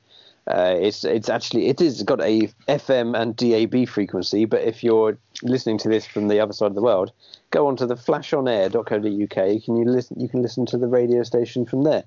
[0.47, 5.18] Uh, it's it's actually it is got a FM and DAB frequency, but if you're
[5.43, 7.12] listening to this from the other side of the world,
[7.51, 9.05] go on to the flashonair.co.uk.
[9.53, 12.05] You can you listen you can listen to the radio station from there.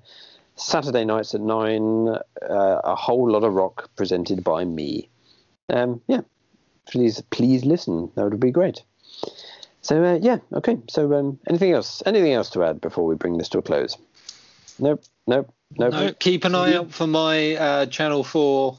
[0.56, 5.08] Saturday nights at nine, uh, a whole lot of rock presented by me.
[5.68, 6.22] Um, yeah,
[6.86, 8.10] please please listen.
[8.16, 8.82] That would be great.
[9.88, 10.76] So uh, yeah, okay.
[10.90, 12.02] So um, anything else?
[12.04, 13.96] Anything else to add before we bring this to a close?
[14.78, 15.92] Nope, nope, nope.
[15.94, 18.78] No, keep an eye out for my uh, Channel 4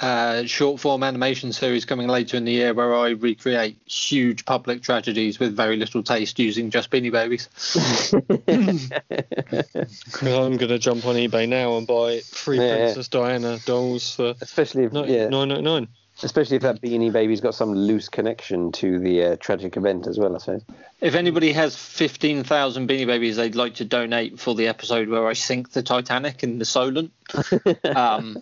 [0.00, 4.82] uh, short form animation series coming later in the year where I recreate huge public
[4.82, 7.48] tragedies with very little taste using just Beanie Babies.
[10.20, 12.76] I'm going to jump on eBay now and buy three Yeah, yeah.
[12.86, 15.86] Princess Diana dolls for especially if yeah, nine ninety nine.
[16.22, 20.18] Especially if that Beanie Baby's got some loose connection to the uh, tragic event as
[20.18, 20.34] well.
[20.34, 20.64] I suppose.
[21.00, 25.32] If anybody has 15,000 Beanie Babies they'd like to donate for the episode where I
[25.32, 27.12] sink the Titanic in the Solent,
[27.96, 28.38] um,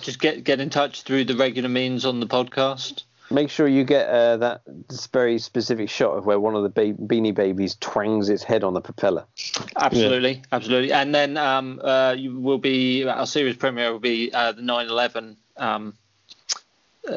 [0.00, 3.02] just get get in touch through the regular means on the podcast.
[3.28, 4.62] Make sure you get uh, that
[5.12, 8.72] very specific shot of where one of the ba- Beanie Babies twangs its head on
[8.72, 9.24] the propeller.
[9.76, 10.92] Absolutely, absolutely.
[10.92, 15.36] And then um, uh, you will be our series premiere will be uh, the 9/11
[15.56, 15.94] um,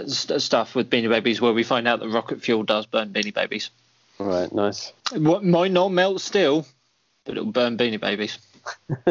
[0.08, 3.70] stuff with Beanie Babies, where we find out that rocket fuel does burn Beanie Babies.
[4.20, 4.92] All right, nice.
[5.16, 6.66] What might not melt steel,
[7.26, 8.38] but it'll burn Beanie Babies.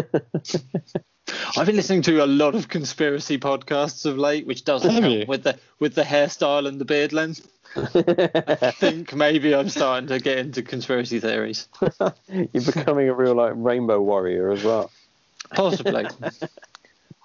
[1.56, 5.14] I've been listening to a lot of conspiracy podcasts of late, which doesn't Have help
[5.14, 5.24] you?
[5.26, 7.46] with the with the hairstyle and the beard length.
[7.76, 11.68] I think maybe I'm starting to get into conspiracy theories.
[12.28, 14.90] You're becoming a real like rainbow warrior as well.
[15.50, 16.06] Possibly.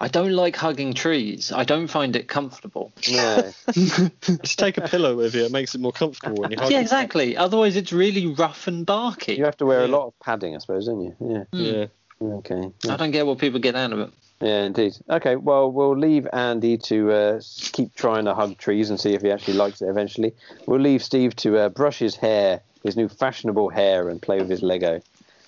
[0.00, 1.52] I don't like hugging trees.
[1.52, 2.92] I don't find it comfortable.
[3.10, 3.52] No.
[3.72, 5.44] Just take a pillow with you.
[5.44, 6.70] It makes it more comfortable when you hug.
[6.70, 6.82] Yeah, it.
[6.82, 7.36] exactly.
[7.36, 9.34] Otherwise, it's really rough and barky.
[9.34, 11.16] You have to wear a lot of padding, I suppose, don't you?
[11.20, 11.44] Yeah.
[11.52, 11.86] Yeah.
[12.20, 12.70] Okay.
[12.88, 14.10] I don't get what people get out of it.
[14.40, 14.96] Yeah, indeed.
[15.08, 17.40] Okay, well, we'll leave Andy to uh,
[17.72, 20.34] keep trying to hug trees and see if he actually likes it eventually.
[20.66, 24.50] We'll leave Steve to uh, brush his hair, his new fashionable hair, and play with
[24.50, 25.00] his Lego.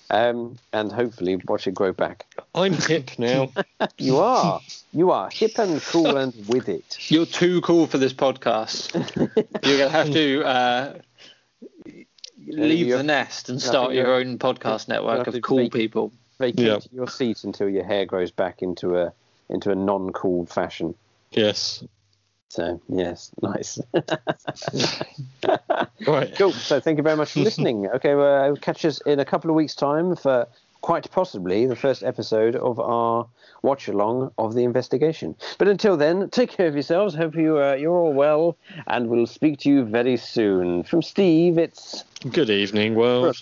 [0.09, 2.25] Um, and hopefully watch it grow back.
[2.55, 3.51] I'm hip now.
[3.97, 4.61] You are.
[4.93, 6.97] You are hip and cool and with it.
[7.11, 8.93] You're too cool for this podcast.
[9.65, 10.93] You're gonna have to uh,
[12.47, 16.11] leave you the nest and start your own podcast network of cool make- people.
[16.39, 16.79] Vacate Yeah.
[16.93, 19.11] your seat until your hair grows back into a
[19.49, 20.93] into a non-cool fashion.
[21.31, 21.83] yes.
[22.49, 23.79] So yes, nice.
[26.07, 26.33] Right.
[26.35, 26.53] Cool.
[26.53, 27.87] So thank you very much for listening.
[27.95, 30.47] Okay, well, catch us in a couple of weeks' time for
[30.81, 33.27] quite possibly the first episode of our
[33.61, 35.35] watch along of the investigation.
[35.57, 37.15] But until then, take care of yourselves.
[37.15, 40.83] Hope you uh, you're all well, and we'll speak to you very soon.
[40.83, 43.41] From Steve, it's Good evening, world.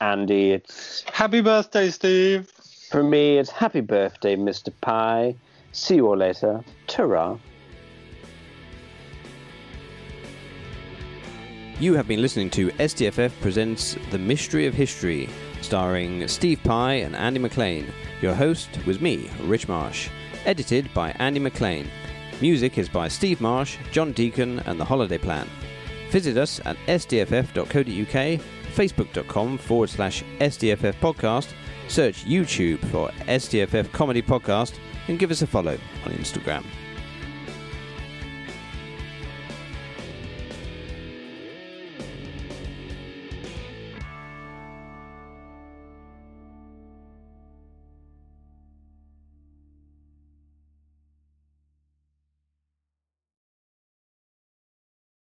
[0.00, 0.52] Andy.
[0.52, 2.48] It's Happy birthday, Steve.
[2.90, 3.38] from me.
[3.38, 4.72] It's happy birthday, Mr.
[4.80, 5.34] Pie.
[5.72, 6.62] See you all later.
[6.86, 7.36] Ta-ra.
[11.78, 15.28] You have been listening to SDFF Presents The Mystery of History,
[15.60, 17.92] starring Steve Pye and Andy McLean.
[18.22, 20.08] Your host was me, Rich Marsh.
[20.46, 21.90] Edited by Andy McLean.
[22.40, 25.50] Music is by Steve Marsh, John Deacon, and The Holiday Plan.
[26.10, 28.40] Visit us at sdff.co.uk,
[28.74, 31.52] facebook.com forward slash SDFF podcast,
[31.88, 36.64] search YouTube for SDFF Comedy Podcast, and give us a follow on Instagram.